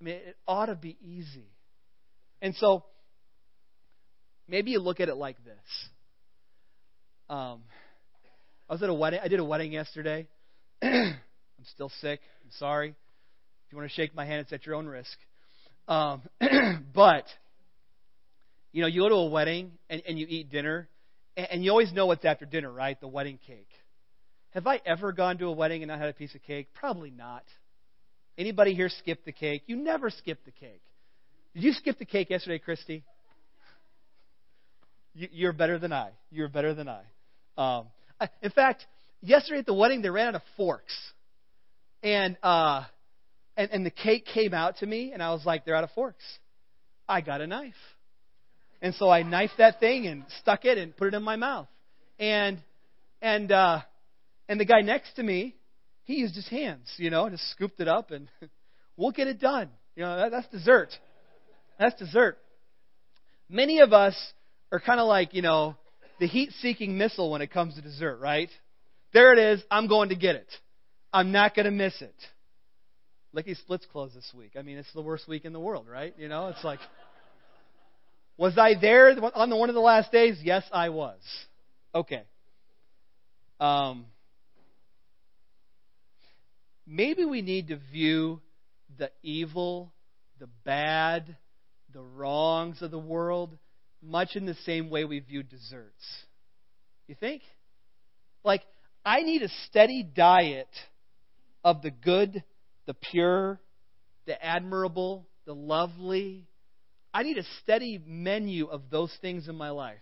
I 0.00 0.04
mean, 0.04 0.14
it 0.14 0.36
ought 0.46 0.66
to 0.66 0.74
be 0.74 0.96
easy. 1.02 1.46
And 2.40 2.54
so, 2.56 2.84
maybe 4.48 4.72
you 4.72 4.80
look 4.80 5.00
at 5.00 5.08
it 5.08 5.14
like 5.14 5.36
this. 5.44 5.88
Um, 7.28 7.62
I 8.68 8.72
was 8.74 8.82
at 8.82 8.88
a 8.88 8.94
wedding. 8.94 9.20
I 9.22 9.28
did 9.28 9.40
a 9.40 9.44
wedding 9.44 9.72
yesterday. 9.72 10.26
I'm 10.82 11.16
still 11.74 11.90
sick. 12.00 12.20
I'm 12.42 12.50
sorry. 12.58 12.88
If 12.88 13.72
you 13.72 13.78
want 13.78 13.90
to 13.90 13.94
shake 13.94 14.14
my 14.14 14.26
hand, 14.26 14.40
it's 14.40 14.52
at 14.52 14.66
your 14.66 14.74
own 14.74 14.86
risk. 14.86 15.16
Um, 15.88 16.22
but 16.94 17.24
you 18.72 18.82
know, 18.82 18.88
you 18.88 19.02
go 19.02 19.08
to 19.08 19.14
a 19.14 19.28
wedding 19.28 19.72
and, 19.90 20.02
and 20.06 20.18
you 20.18 20.26
eat 20.28 20.50
dinner, 20.50 20.88
and 21.36 21.64
you 21.64 21.70
always 21.70 21.92
know 21.92 22.06
what's 22.06 22.24
after 22.24 22.44
dinner, 22.44 22.70
right? 22.70 23.00
The 23.00 23.08
wedding 23.08 23.38
cake. 23.46 23.68
Have 24.50 24.66
I 24.66 24.80
ever 24.84 25.12
gone 25.12 25.38
to 25.38 25.46
a 25.46 25.52
wedding 25.52 25.82
and 25.82 25.88
not 25.88 25.98
had 25.98 26.08
a 26.08 26.12
piece 26.12 26.34
of 26.34 26.42
cake? 26.42 26.68
Probably 26.74 27.10
not. 27.10 27.44
Anybody 28.36 28.74
here 28.74 28.88
skip 28.88 29.24
the 29.24 29.32
cake? 29.32 29.62
You 29.66 29.76
never 29.76 30.10
skip 30.10 30.44
the 30.44 30.50
cake. 30.50 30.82
Did 31.54 31.64
you 31.64 31.72
skip 31.72 31.98
the 31.98 32.04
cake 32.04 32.30
yesterday, 32.30 32.58
Christy? 32.58 33.04
You, 35.14 35.48
are 35.48 35.52
better 35.52 35.78
than 35.78 35.92
I. 35.92 36.10
You're 36.30 36.48
better 36.48 36.74
than 36.74 36.88
I. 36.88 37.02
Um, 37.58 37.86
in 38.42 38.50
fact, 38.50 38.86
yesterday 39.20 39.58
at 39.58 39.66
the 39.66 39.74
wedding, 39.74 40.00
they 40.00 40.08
ran 40.08 40.28
out 40.28 40.34
of 40.36 40.42
forks, 40.56 40.94
and 42.02 42.38
uh, 42.42 42.84
and 43.56 43.70
and 43.70 43.84
the 43.84 43.90
cake 43.90 44.24
came 44.24 44.54
out 44.54 44.78
to 44.78 44.86
me, 44.86 45.12
and 45.12 45.22
I 45.22 45.32
was 45.32 45.44
like, 45.44 45.66
"They're 45.66 45.76
out 45.76 45.84
of 45.84 45.90
forks." 45.90 46.24
I 47.06 47.20
got 47.20 47.42
a 47.42 47.46
knife. 47.46 47.74
And 48.82 48.94
so 48.96 49.08
I 49.08 49.22
knifed 49.22 49.58
that 49.58 49.78
thing 49.78 50.08
and 50.08 50.24
stuck 50.40 50.64
it 50.64 50.76
and 50.76 50.94
put 50.94 51.06
it 51.06 51.14
in 51.14 51.22
my 51.22 51.36
mouth. 51.36 51.68
And 52.18 52.58
and 53.22 53.50
uh, 53.50 53.82
and 54.48 54.58
the 54.58 54.64
guy 54.64 54.80
next 54.80 55.14
to 55.14 55.22
me, 55.22 55.54
he 56.04 56.14
used 56.14 56.34
his 56.34 56.48
hands, 56.48 56.92
you 56.96 57.08
know, 57.08 57.30
just 57.30 57.48
scooped 57.52 57.80
it 57.80 57.86
up 57.86 58.10
and 58.10 58.28
we'll 58.96 59.12
get 59.12 59.28
it 59.28 59.40
done. 59.40 59.70
You 59.94 60.02
know, 60.02 60.16
that, 60.16 60.30
that's 60.32 60.48
dessert. 60.48 60.88
That's 61.78 61.98
dessert. 61.98 62.38
Many 63.48 63.80
of 63.80 63.92
us 63.92 64.16
are 64.72 64.80
kind 64.80 64.98
of 64.98 65.06
like, 65.06 65.32
you 65.32 65.42
know, 65.42 65.76
the 66.18 66.26
heat-seeking 66.26 66.96
missile 66.96 67.30
when 67.30 67.42
it 67.42 67.50
comes 67.50 67.74
to 67.74 67.82
dessert, 67.82 68.18
right? 68.20 68.48
There 69.12 69.32
it 69.32 69.38
is. 69.38 69.62
I'm 69.70 69.86
going 69.86 70.08
to 70.08 70.16
get 70.16 70.34
it. 70.34 70.48
I'm 71.12 71.30
not 71.30 71.54
going 71.54 71.66
to 71.66 71.70
miss 71.70 72.00
it. 72.00 72.14
Lickety 73.34 73.54
Splits 73.54 73.86
close 73.92 74.12
this 74.14 74.30
week. 74.34 74.52
I 74.58 74.62
mean, 74.62 74.78
it's 74.78 74.92
the 74.94 75.02
worst 75.02 75.28
week 75.28 75.44
in 75.44 75.52
the 75.52 75.60
world, 75.60 75.86
right? 75.88 76.14
You 76.18 76.28
know, 76.28 76.48
it's 76.48 76.64
like. 76.64 76.80
Was 78.36 78.56
I 78.58 78.74
there 78.80 79.14
on 79.34 79.50
the 79.50 79.56
one 79.56 79.68
of 79.68 79.74
the 79.74 79.80
last 79.80 80.10
days? 80.10 80.38
Yes, 80.42 80.64
I 80.72 80.88
was. 80.88 81.20
Okay. 81.94 82.22
Um, 83.60 84.06
maybe 86.86 87.24
we 87.24 87.42
need 87.42 87.68
to 87.68 87.78
view 87.92 88.40
the 88.98 89.10
evil, 89.22 89.92
the 90.38 90.48
bad, 90.64 91.36
the 91.92 92.02
wrongs 92.02 92.82
of 92.82 92.90
the 92.90 92.98
world, 92.98 93.56
much 94.02 94.34
in 94.34 94.46
the 94.46 94.56
same 94.66 94.90
way 94.90 95.04
we 95.04 95.20
view 95.20 95.42
desserts. 95.42 96.02
You 97.06 97.14
think? 97.14 97.42
Like, 98.44 98.62
I 99.04 99.22
need 99.22 99.42
a 99.42 99.48
steady 99.68 100.02
diet 100.02 100.68
of 101.62 101.82
the 101.82 101.90
good, 101.90 102.42
the 102.86 102.94
pure, 102.94 103.60
the 104.26 104.44
admirable, 104.44 105.28
the 105.44 105.54
lovely. 105.54 106.46
I 107.14 107.22
need 107.22 107.38
a 107.38 107.44
steady 107.62 108.00
menu 108.06 108.66
of 108.66 108.82
those 108.90 109.14
things 109.20 109.48
in 109.48 109.54
my 109.54 109.70
life. 109.70 109.98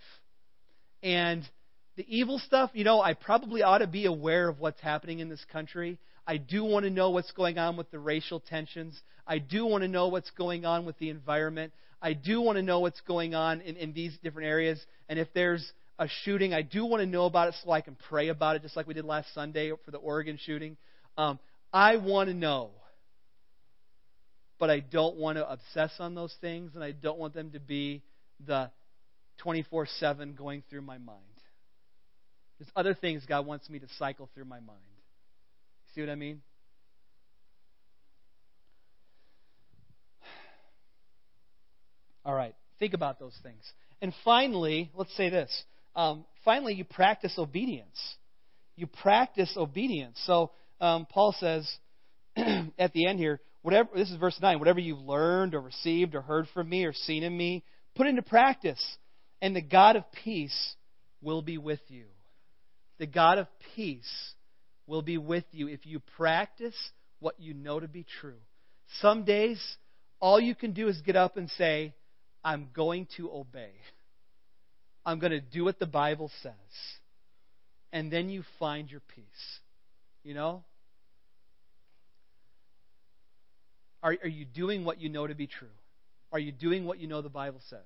And 1.02 1.48
the 1.96 2.04
evil 2.08 2.38
stuff, 2.38 2.70
you 2.72 2.84
know, 2.84 3.00
I 3.00 3.14
probably 3.14 3.62
ought 3.62 3.78
to 3.78 3.86
be 3.86 4.06
aware 4.06 4.48
of 4.48 4.60
what's 4.60 4.80
happening 4.80 5.18
in 5.18 5.28
this 5.28 5.44
country. 5.52 5.98
I 6.26 6.36
do 6.36 6.64
want 6.64 6.84
to 6.84 6.90
know 6.90 7.10
what's 7.10 7.32
going 7.32 7.58
on 7.58 7.76
with 7.76 7.90
the 7.90 7.98
racial 7.98 8.40
tensions. 8.40 9.00
I 9.26 9.38
do 9.38 9.66
want 9.66 9.82
to 9.82 9.88
know 9.88 10.08
what's 10.08 10.30
going 10.30 10.64
on 10.64 10.84
with 10.84 10.98
the 10.98 11.10
environment. 11.10 11.72
I 12.00 12.12
do 12.12 12.40
want 12.40 12.56
to 12.56 12.62
know 12.62 12.80
what's 12.80 13.00
going 13.00 13.34
on 13.34 13.60
in, 13.62 13.76
in 13.76 13.92
these 13.92 14.16
different 14.22 14.48
areas. 14.48 14.80
And 15.08 15.18
if 15.18 15.28
there's 15.34 15.72
a 15.98 16.08
shooting, 16.24 16.54
I 16.54 16.62
do 16.62 16.86
want 16.86 17.02
to 17.02 17.06
know 17.06 17.26
about 17.26 17.48
it 17.48 17.54
so 17.62 17.70
I 17.72 17.80
can 17.80 17.96
pray 18.08 18.28
about 18.28 18.56
it, 18.56 18.62
just 18.62 18.76
like 18.76 18.86
we 18.86 18.94
did 18.94 19.04
last 19.04 19.34
Sunday 19.34 19.72
for 19.84 19.90
the 19.90 19.98
Oregon 19.98 20.38
shooting. 20.40 20.76
Um, 21.18 21.38
I 21.72 21.96
want 21.96 22.28
to 22.28 22.34
know. 22.34 22.70
But 24.60 24.70
I 24.70 24.78
don't 24.80 25.16
want 25.16 25.38
to 25.38 25.50
obsess 25.50 25.90
on 25.98 26.14
those 26.14 26.34
things, 26.40 26.72
and 26.76 26.84
I 26.84 26.92
don't 26.92 27.18
want 27.18 27.34
them 27.34 27.50
to 27.52 27.58
be 27.58 28.02
the 28.46 28.70
24 29.38 29.86
7 29.98 30.34
going 30.34 30.62
through 30.68 30.82
my 30.82 30.98
mind. 30.98 31.18
There's 32.58 32.70
other 32.76 32.92
things 32.92 33.24
God 33.26 33.46
wants 33.46 33.70
me 33.70 33.78
to 33.78 33.86
cycle 33.98 34.28
through 34.34 34.44
my 34.44 34.60
mind. 34.60 34.78
See 35.94 36.02
what 36.02 36.10
I 36.10 36.14
mean? 36.14 36.42
All 42.26 42.34
right, 42.34 42.54
think 42.78 42.92
about 42.92 43.18
those 43.18 43.36
things. 43.42 43.62
And 44.02 44.12
finally, 44.24 44.90
let's 44.94 45.16
say 45.16 45.30
this. 45.30 45.64
Um, 45.96 46.26
finally, 46.44 46.74
you 46.74 46.84
practice 46.84 47.32
obedience. 47.38 47.98
You 48.76 48.86
practice 48.86 49.54
obedience. 49.56 50.20
So 50.26 50.50
um, 50.82 51.06
Paul 51.10 51.34
says 51.38 51.66
at 52.36 52.92
the 52.92 53.06
end 53.06 53.18
here, 53.18 53.40
whatever 53.62 53.90
this 53.94 54.10
is 54.10 54.16
verse 54.16 54.38
nine. 54.40 54.58
Whatever 54.58 54.80
you've 54.80 55.00
learned 55.00 55.54
or 55.54 55.60
received 55.60 56.14
or 56.14 56.22
heard 56.22 56.46
from 56.54 56.68
me 56.68 56.84
or 56.84 56.92
seen 56.92 57.22
in 57.22 57.36
me, 57.36 57.64
put 57.94 58.06
into 58.06 58.22
practice, 58.22 58.84
and 59.42 59.54
the 59.54 59.62
God 59.62 59.96
of 59.96 60.04
peace 60.24 60.74
will 61.22 61.42
be 61.42 61.58
with 61.58 61.80
you. 61.88 62.04
The 62.98 63.06
God 63.06 63.38
of 63.38 63.46
peace 63.74 64.32
will 64.86 65.02
be 65.02 65.18
with 65.18 65.44
you 65.52 65.68
if 65.68 65.86
you 65.86 66.00
practice 66.16 66.76
what 67.20 67.38
you 67.38 67.54
know 67.54 67.80
to 67.80 67.88
be 67.88 68.04
true. 68.20 68.40
Some 69.00 69.24
days, 69.24 69.60
all 70.20 70.40
you 70.40 70.54
can 70.54 70.72
do 70.72 70.88
is 70.88 71.00
get 71.02 71.16
up 71.16 71.36
and 71.36 71.48
say, 71.50 71.94
I'm 72.44 72.68
going 72.74 73.06
to 73.16 73.30
obey. 73.30 73.72
I'm 75.04 75.18
going 75.18 75.32
to 75.32 75.40
do 75.40 75.64
what 75.64 75.78
the 75.78 75.86
Bible 75.86 76.30
says. 76.42 76.52
And 77.92 78.10
then 78.10 78.28
you 78.28 78.42
find 78.58 78.90
your 78.90 79.00
peace. 79.14 79.24
You 80.22 80.34
know? 80.34 80.64
Are, 84.02 84.16
are 84.22 84.28
you 84.28 84.44
doing 84.44 84.84
what 84.84 85.00
you 85.00 85.08
know 85.08 85.26
to 85.26 85.34
be 85.34 85.46
true? 85.46 85.68
Are 86.32 86.38
you 86.38 86.52
doing 86.52 86.84
what 86.84 86.98
you 86.98 87.08
know 87.08 87.22
the 87.22 87.28
Bible 87.28 87.60
says? 87.68 87.80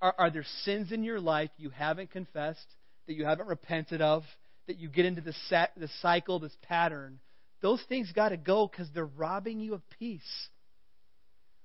Are, 0.00 0.14
are 0.16 0.30
there 0.30 0.46
sins 0.64 0.92
in 0.92 1.02
your 1.02 1.20
life 1.20 1.50
you 1.58 1.70
haven't 1.70 2.10
confessed, 2.10 2.66
that 3.06 3.14
you 3.14 3.24
haven't 3.24 3.48
repented 3.48 4.00
of, 4.00 4.22
that 4.66 4.78
you 4.78 4.88
get 4.88 5.04
into 5.04 5.20
sat, 5.48 5.72
the 5.76 5.88
cycle, 6.00 6.38
this 6.38 6.56
pattern? 6.62 7.18
Those 7.60 7.82
things 7.88 8.10
got 8.12 8.30
to 8.30 8.36
go 8.36 8.66
because 8.66 8.88
they're 8.94 9.04
robbing 9.04 9.60
you 9.60 9.74
of 9.74 9.82
peace. 9.98 10.48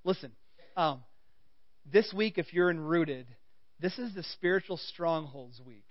Listen, 0.04 0.32
um, 0.76 1.02
this 1.92 2.12
week, 2.14 2.38
if 2.38 2.54
you're 2.54 2.70
enrooted, 2.70 3.28
this 3.80 3.98
is 3.98 4.14
the 4.14 4.24
spiritual 4.34 4.78
strongholds 4.78 5.62
week. 5.66 5.88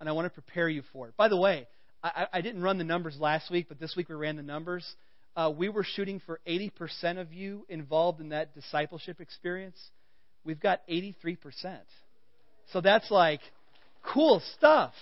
And 0.00 0.08
I 0.08 0.12
want 0.12 0.26
to 0.26 0.30
prepare 0.30 0.68
you 0.68 0.82
for 0.92 1.08
it. 1.08 1.16
By 1.16 1.28
the 1.28 1.36
way, 1.36 1.66
I, 2.02 2.26
I 2.32 2.40
didn't 2.40 2.62
run 2.62 2.78
the 2.78 2.84
numbers 2.84 3.16
last 3.20 3.50
week, 3.50 3.66
but 3.68 3.78
this 3.78 3.94
week 3.96 4.08
we 4.08 4.14
ran 4.14 4.36
the 4.36 4.42
numbers. 4.42 4.84
Uh, 5.34 5.50
we 5.56 5.68
were 5.68 5.84
shooting 5.84 6.20
for 6.24 6.40
80% 6.46 7.18
of 7.18 7.32
you 7.32 7.64
involved 7.68 8.20
in 8.20 8.30
that 8.30 8.54
discipleship 8.54 9.20
experience. 9.20 9.78
We've 10.44 10.60
got 10.60 10.86
83%. 10.88 11.36
So 12.72 12.80
that's 12.80 13.10
like 13.10 13.40
cool 14.02 14.42
stuff. 14.56 14.92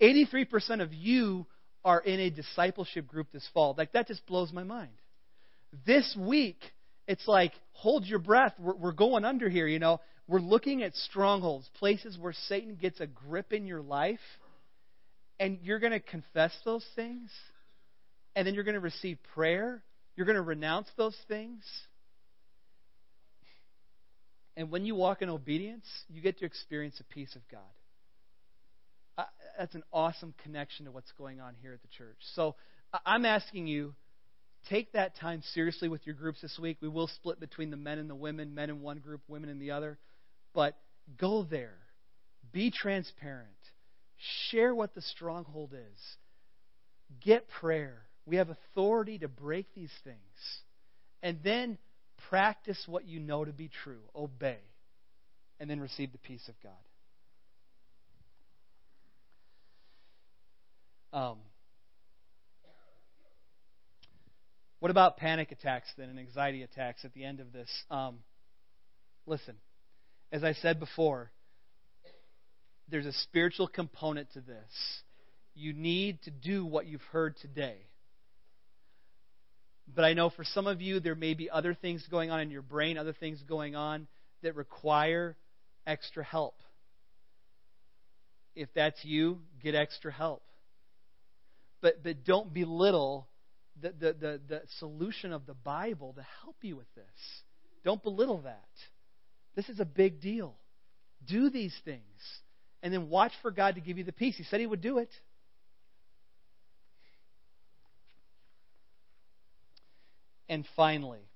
83% 0.00 0.80
of 0.80 0.92
you 0.92 1.46
are 1.84 2.00
in 2.00 2.20
a 2.20 2.30
discipleship 2.30 3.06
group 3.06 3.28
this 3.32 3.48
fall. 3.52 3.74
Like, 3.76 3.92
that 3.92 4.08
just 4.08 4.24
blows 4.26 4.52
my 4.52 4.64
mind. 4.64 4.90
This 5.86 6.16
week, 6.18 6.58
it's 7.06 7.26
like, 7.26 7.52
hold 7.72 8.04
your 8.04 8.18
breath. 8.18 8.54
We're, 8.58 8.74
we're 8.74 8.92
going 8.92 9.24
under 9.24 9.48
here, 9.48 9.66
you 9.66 9.78
know. 9.78 10.00
We're 10.28 10.40
looking 10.40 10.82
at 10.82 10.94
strongholds, 10.94 11.68
places 11.78 12.16
where 12.18 12.32
Satan 12.48 12.76
gets 12.80 13.00
a 13.00 13.06
grip 13.06 13.52
in 13.52 13.66
your 13.66 13.82
life, 13.82 14.20
and 15.40 15.58
you're 15.62 15.80
going 15.80 15.92
to 15.92 16.00
confess 16.00 16.52
those 16.64 16.86
things, 16.94 17.30
and 18.34 18.46
then 18.46 18.54
you're 18.54 18.64
going 18.64 18.74
to 18.74 18.80
receive 18.80 19.18
prayer. 19.34 19.82
You're 20.16 20.26
going 20.26 20.36
to 20.36 20.42
renounce 20.42 20.88
those 20.96 21.16
things. 21.28 21.64
And 24.56 24.70
when 24.70 24.84
you 24.84 24.94
walk 24.94 25.22
in 25.22 25.28
obedience, 25.28 25.86
you 26.08 26.20
get 26.20 26.38
to 26.38 26.44
experience 26.44 26.98
the 26.98 27.04
peace 27.04 27.34
of 27.34 27.42
God. 27.50 27.60
Uh, 29.16 29.24
that's 29.58 29.74
an 29.74 29.82
awesome 29.92 30.34
connection 30.42 30.86
to 30.86 30.90
what's 30.90 31.12
going 31.12 31.40
on 31.40 31.54
here 31.60 31.72
at 31.72 31.82
the 31.82 31.88
church. 31.88 32.16
So 32.34 32.54
I'm 33.06 33.24
asking 33.24 33.66
you 33.66 33.94
take 34.68 34.92
that 34.92 35.16
time 35.16 35.42
seriously 35.54 35.88
with 35.88 36.06
your 36.06 36.14
groups 36.14 36.40
this 36.42 36.58
week. 36.60 36.78
We 36.80 36.88
will 36.88 37.08
split 37.08 37.40
between 37.40 37.70
the 37.70 37.76
men 37.76 37.98
and 37.98 38.08
the 38.08 38.14
women, 38.14 38.54
men 38.54 38.70
in 38.70 38.80
one 38.82 38.98
group, 38.98 39.22
women 39.28 39.50
in 39.50 39.58
the 39.58 39.72
other. 39.72 39.98
But 40.54 40.76
go 41.18 41.44
there. 41.44 41.78
Be 42.52 42.70
transparent. 42.70 43.48
Share 44.50 44.74
what 44.74 44.94
the 44.94 45.02
stronghold 45.02 45.72
is. 45.72 46.00
Get 47.20 47.48
prayer. 47.48 48.02
We 48.26 48.36
have 48.36 48.50
authority 48.50 49.18
to 49.18 49.28
break 49.28 49.74
these 49.74 49.92
things. 50.04 50.16
And 51.22 51.38
then 51.42 51.78
practice 52.28 52.82
what 52.86 53.06
you 53.06 53.20
know 53.20 53.44
to 53.44 53.52
be 53.52 53.70
true. 53.82 54.00
Obey. 54.14 54.58
And 55.60 55.68
then 55.68 55.80
receive 55.80 56.12
the 56.12 56.18
peace 56.18 56.48
of 56.48 56.54
God. 56.62 56.72
Um, 61.12 61.38
What 64.82 64.90
about 64.90 65.16
panic 65.16 65.52
attacks 65.52 65.86
then 65.96 66.08
and 66.08 66.18
anxiety 66.18 66.64
attacks 66.64 67.04
at 67.04 67.14
the 67.14 67.22
end 67.22 67.38
of 67.38 67.52
this? 67.52 67.68
Um, 67.88 68.16
listen, 69.26 69.54
as 70.32 70.42
I 70.42 70.54
said 70.54 70.80
before, 70.80 71.30
there's 72.88 73.06
a 73.06 73.12
spiritual 73.12 73.68
component 73.68 74.32
to 74.32 74.40
this. 74.40 75.02
You 75.54 75.72
need 75.72 76.20
to 76.22 76.32
do 76.32 76.66
what 76.66 76.88
you've 76.88 77.00
heard 77.12 77.36
today. 77.36 77.76
But 79.94 80.04
I 80.04 80.14
know 80.14 80.30
for 80.30 80.44
some 80.44 80.66
of 80.66 80.80
you, 80.80 81.00
there 81.00 81.14
may 81.14 81.34
be 81.34 81.50
other 81.50 81.74
things 81.74 82.06
going 82.10 82.30
on 82.30 82.40
in 82.40 82.50
your 82.50 82.62
brain, 82.62 82.96
other 82.96 83.12
things 83.12 83.42
going 83.46 83.76
on 83.76 84.06
that 84.42 84.56
require 84.56 85.36
extra 85.86 86.24
help. 86.24 86.54
If 88.54 88.68
that's 88.74 89.02
you, 89.04 89.40
get 89.62 89.74
extra 89.74 90.12
help. 90.12 90.42
But, 91.80 92.02
but 92.02 92.24
don't 92.24 92.52
belittle 92.52 93.28
the, 93.80 93.90
the, 93.90 94.12
the, 94.12 94.40
the 94.48 94.62
solution 94.78 95.32
of 95.32 95.46
the 95.46 95.54
Bible 95.54 96.12
to 96.14 96.24
help 96.42 96.56
you 96.62 96.76
with 96.76 96.92
this. 96.94 97.04
Don't 97.84 98.02
belittle 98.02 98.42
that. 98.42 98.68
This 99.56 99.68
is 99.68 99.80
a 99.80 99.84
big 99.84 100.20
deal. 100.20 100.54
Do 101.26 101.50
these 101.50 101.74
things. 101.84 102.02
And 102.82 102.92
then 102.92 103.08
watch 103.08 103.32
for 103.42 103.50
God 103.50 103.74
to 103.74 103.80
give 103.80 103.98
you 103.98 104.04
the 104.04 104.12
peace. 104.12 104.36
He 104.36 104.44
said 104.44 104.60
He 104.60 104.66
would 104.66 104.80
do 104.80 104.98
it. 104.98 105.10
And 110.48 110.66
finally, 110.76 111.28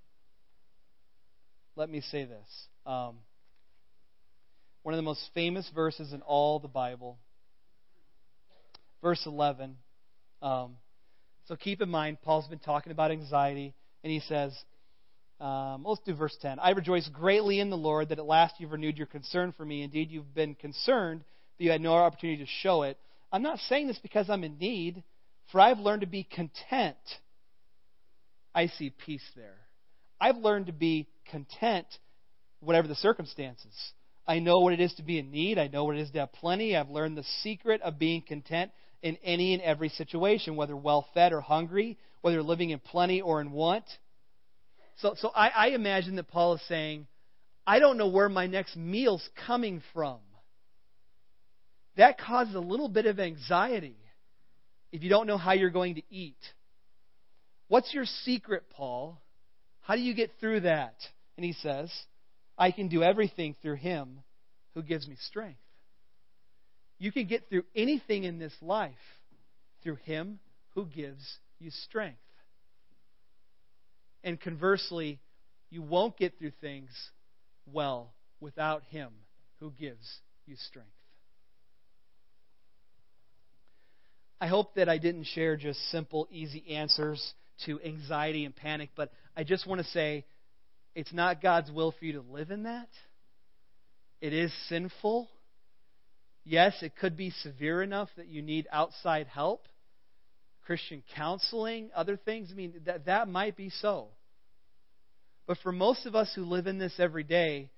let 1.77 1.89
me 1.89 2.01
say 2.01 2.25
this. 2.25 2.67
Um, 2.85 3.17
one 4.83 4.95
of 4.95 4.99
the 4.99 5.03
most 5.03 5.31
famous 5.35 5.69
verses 5.75 6.13
in 6.13 6.23
all 6.23 6.61
the 6.61 6.69
Bible, 6.69 7.19
verse 9.03 9.23
11. 9.27 9.77
Um, 10.43 10.77
so 11.47 11.57
keep 11.57 11.81
in 11.81 11.89
mind, 11.89 12.19
Paul's 12.23 12.49
been 12.49 12.59
talking 12.59 12.93
about 12.93 13.11
anxiety, 13.11 13.75
and 14.03 14.13
he 14.13 14.21
says, 14.21 14.57
um, 15.41 15.85
let's 15.85 16.01
do 16.07 16.15
verse 16.15 16.37
10. 16.41 16.59
I 16.59 16.71
rejoice 16.71 17.09
greatly 17.09 17.61
in 17.61 17.69
the 17.69 17.77
Lord 17.77 18.09
that 18.09 18.19
at 18.19 18.25
last 18.25 18.55
you've 18.59 18.73
renewed 18.73 18.97
your 18.97 19.07
concern 19.07 19.53
for 19.57 19.65
me. 19.65 19.83
Indeed, 19.83 20.11
you've 20.11 20.35
been 20.35 20.55
concerned, 20.55 21.25
but 21.59 21.65
you 21.65 21.71
had 21.71 21.81
no 21.81 21.95
opportunity 21.95 22.43
to 22.43 22.51
show 22.63 22.83
it. 22.83 22.97
I'm 23.31 23.43
not 23.43 23.59
saying 23.69 23.89
this 23.89 23.99
because 23.99 24.31
I'm 24.31 24.45
in 24.45 24.57
need, 24.59 25.03
for 25.53 25.61
I've 25.61 25.79
learned 25.79 26.01
to 26.03 26.07
be 26.07 26.25
content. 26.25 26.97
I 28.57 28.69
see 28.69 28.89
peace 28.89 29.23
there. 29.37 29.59
I've 30.19 30.39
learned 30.39 30.67
to 30.67 30.73
be 30.73 31.07
content, 31.31 31.87
whatever 32.61 32.89
the 32.89 32.95
circumstances. 32.95 33.75
I 34.27 34.39
know 34.39 34.61
what 34.61 34.73
it 34.73 34.81
is 34.81 34.95
to 34.95 35.03
be 35.03 35.19
in 35.19 35.31
need. 35.31 35.59
I 35.59 35.69
know 35.69 35.85
what 35.85 35.97
it 35.97 36.01
is 36.01 36.11
to 36.13 36.21
have 36.21 36.33
plenty. 36.33 36.75
I've 36.75 36.89
learned 36.89 37.19
the 37.19 37.25
secret 37.43 37.83
of 37.83 37.99
being 37.99 38.23
content 38.23 38.73
in 39.03 39.19
any 39.23 39.53
and 39.53 39.63
every 39.63 39.91
situation, 39.91 40.57
whether 40.57 40.75
well 40.75 41.07
fed 41.13 41.35
or 41.35 41.43
hungry, 41.43 41.99
whether 42.23 42.43
living 42.43 42.71
in 42.71 42.79
plenty 42.79 43.21
or 43.21 43.43
in 43.43 43.53
want. 43.53 43.85
So, 44.97 45.15
so 45.19 45.29
I, 45.37 45.49
I 45.49 45.67
imagine 45.69 46.17
that 46.17 46.29
Paul 46.29 46.55
is 46.55 46.63
saying, 46.67 47.07
I 47.67 47.79
don't 47.79 47.99
know 47.99 48.09
where 48.09 48.31
my 48.31 48.47
next 48.47 48.75
meal's 48.75 49.29
coming 49.47 49.83
from. 49.93 50.19
That 51.99 52.19
causes 52.19 52.55
a 52.55 52.61
little 52.61 52.89
bit 52.89 53.05
of 53.05 53.21
anxiety 53.21 53.99
if 54.93 55.03
you 55.03 55.11
don't 55.11 55.27
know 55.27 55.37
how 55.37 55.53
you're 55.53 55.69
going 55.69 55.97
to 55.97 56.03
eat. 56.09 56.39
What's 57.69 57.93
your 57.93 58.05
secret, 58.25 58.65
Paul? 58.71 59.21
How 59.81 59.97
do 59.97 60.01
you 60.01 60.15
get 60.15 60.31
through 60.41 60.61
that? 60.61 60.95
And 61.37 61.45
he 61.45 61.53
says, 61.53 61.93
I 62.57 62.71
can 62.71 62.89
do 62.89 63.03
everything 63.03 63.55
through 63.61 63.77
him 63.77 64.21
who 64.75 64.83
gives 64.83 65.07
me 65.09 65.17
strength. 65.27 65.59
You 66.99 67.13
can 67.13 67.27
get 67.27 67.49
through 67.49 67.65
anything 67.75 68.25
in 68.25 68.39
this 68.39 68.55
life 68.63 68.95
through 69.83 69.97
him 70.05 70.39
who 70.75 70.87
gives 70.87 71.23
you 71.59 71.71
strength. 71.71 72.19
And 74.25 74.41
conversely, 74.41 75.21
you 75.71 75.83
won't 75.83 76.17
get 76.17 76.39
through 76.39 76.53
things 76.61 76.91
well 77.73 78.13
without 78.41 78.83
him 78.91 79.11
who 79.61 79.71
gives 79.71 80.07
you 80.47 80.57
strength. 80.57 80.91
I 84.41 84.47
hope 84.47 84.75
that 84.75 84.89
I 84.89 84.99
didn't 84.99 85.25
share 85.25 85.57
just 85.57 85.81
simple, 85.91 86.29
easy 86.31 86.75
answers 86.75 87.35
to 87.65 87.81
anxiety 87.83 88.45
and 88.45 88.55
panic, 88.55 88.91
but 88.95 89.11
I 89.37 89.45
just 89.45 89.67
want 89.67 89.81
to 89.81 89.87
say 89.89 90.25
it's 90.95 91.13
not 91.13 91.43
God's 91.43 91.71
will 91.71 91.93
for 91.93 92.05
you 92.05 92.15
to 92.15 92.21
live 92.21 92.51
in 92.51 92.65
that. 92.65 92.89
It 94.21 94.33
is 94.33 94.53
sinful. 94.69 95.29
Yes, 96.45 96.75
it 96.83 96.97
could 96.97 97.17
be 97.17 97.31
severe 97.43 97.83
enough 97.83 98.09
that 98.17 98.29
you 98.29 98.41
need 98.41 98.67
outside 98.71 99.27
help, 99.27 99.67
Christian 100.65 101.03
counseling, 101.15 101.91
other 101.95 102.17
things. 102.17 102.49
I 102.53 102.55
mean, 102.55 102.75
that, 102.87 103.07
that 103.07 103.29
might 103.29 103.57
be 103.57 103.71
so. 103.71 104.09
But 105.47 105.59
for 105.63 105.73
most 105.73 106.07
of 106.07 106.15
us 106.15 106.33
who 106.35 106.45
live 106.45 106.67
in 106.67 106.79
this 106.79 106.95
every 106.99 107.25
day, 107.25 107.71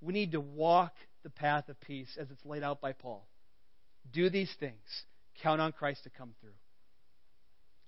we 0.00 0.12
need 0.12 0.32
to 0.32 0.40
walk 0.40 0.92
the 1.22 1.30
path 1.30 1.68
of 1.68 1.80
peace 1.80 2.16
as 2.20 2.30
it's 2.30 2.44
laid 2.44 2.62
out 2.62 2.80
by 2.80 2.92
Paul. 2.92 3.26
Do 4.12 4.30
these 4.30 4.52
things. 4.60 5.04
Count 5.42 5.60
on 5.60 5.72
Christ 5.72 6.04
to 6.04 6.10
come 6.10 6.34
through. 6.40 6.50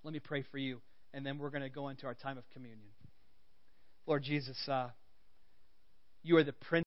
Let 0.03 0.13
me 0.13 0.21
pray 0.21 0.45
for 0.51 0.59
you, 0.59 0.81
and 1.13 1.25
then 1.25 1.39
we're 1.39 1.51
going 1.51 1.63
to 1.63 1.69
go 1.69 1.89
into 1.89 2.07
our 2.07 2.15
time 2.15 2.39
of 2.39 2.45
communion. 2.51 2.89
Lord 4.07 4.23
Jesus, 4.23 4.57
uh, 4.69 4.89
you 6.23 6.37
are 6.37 6.45
the 6.45 6.53
Prince. 6.53 6.77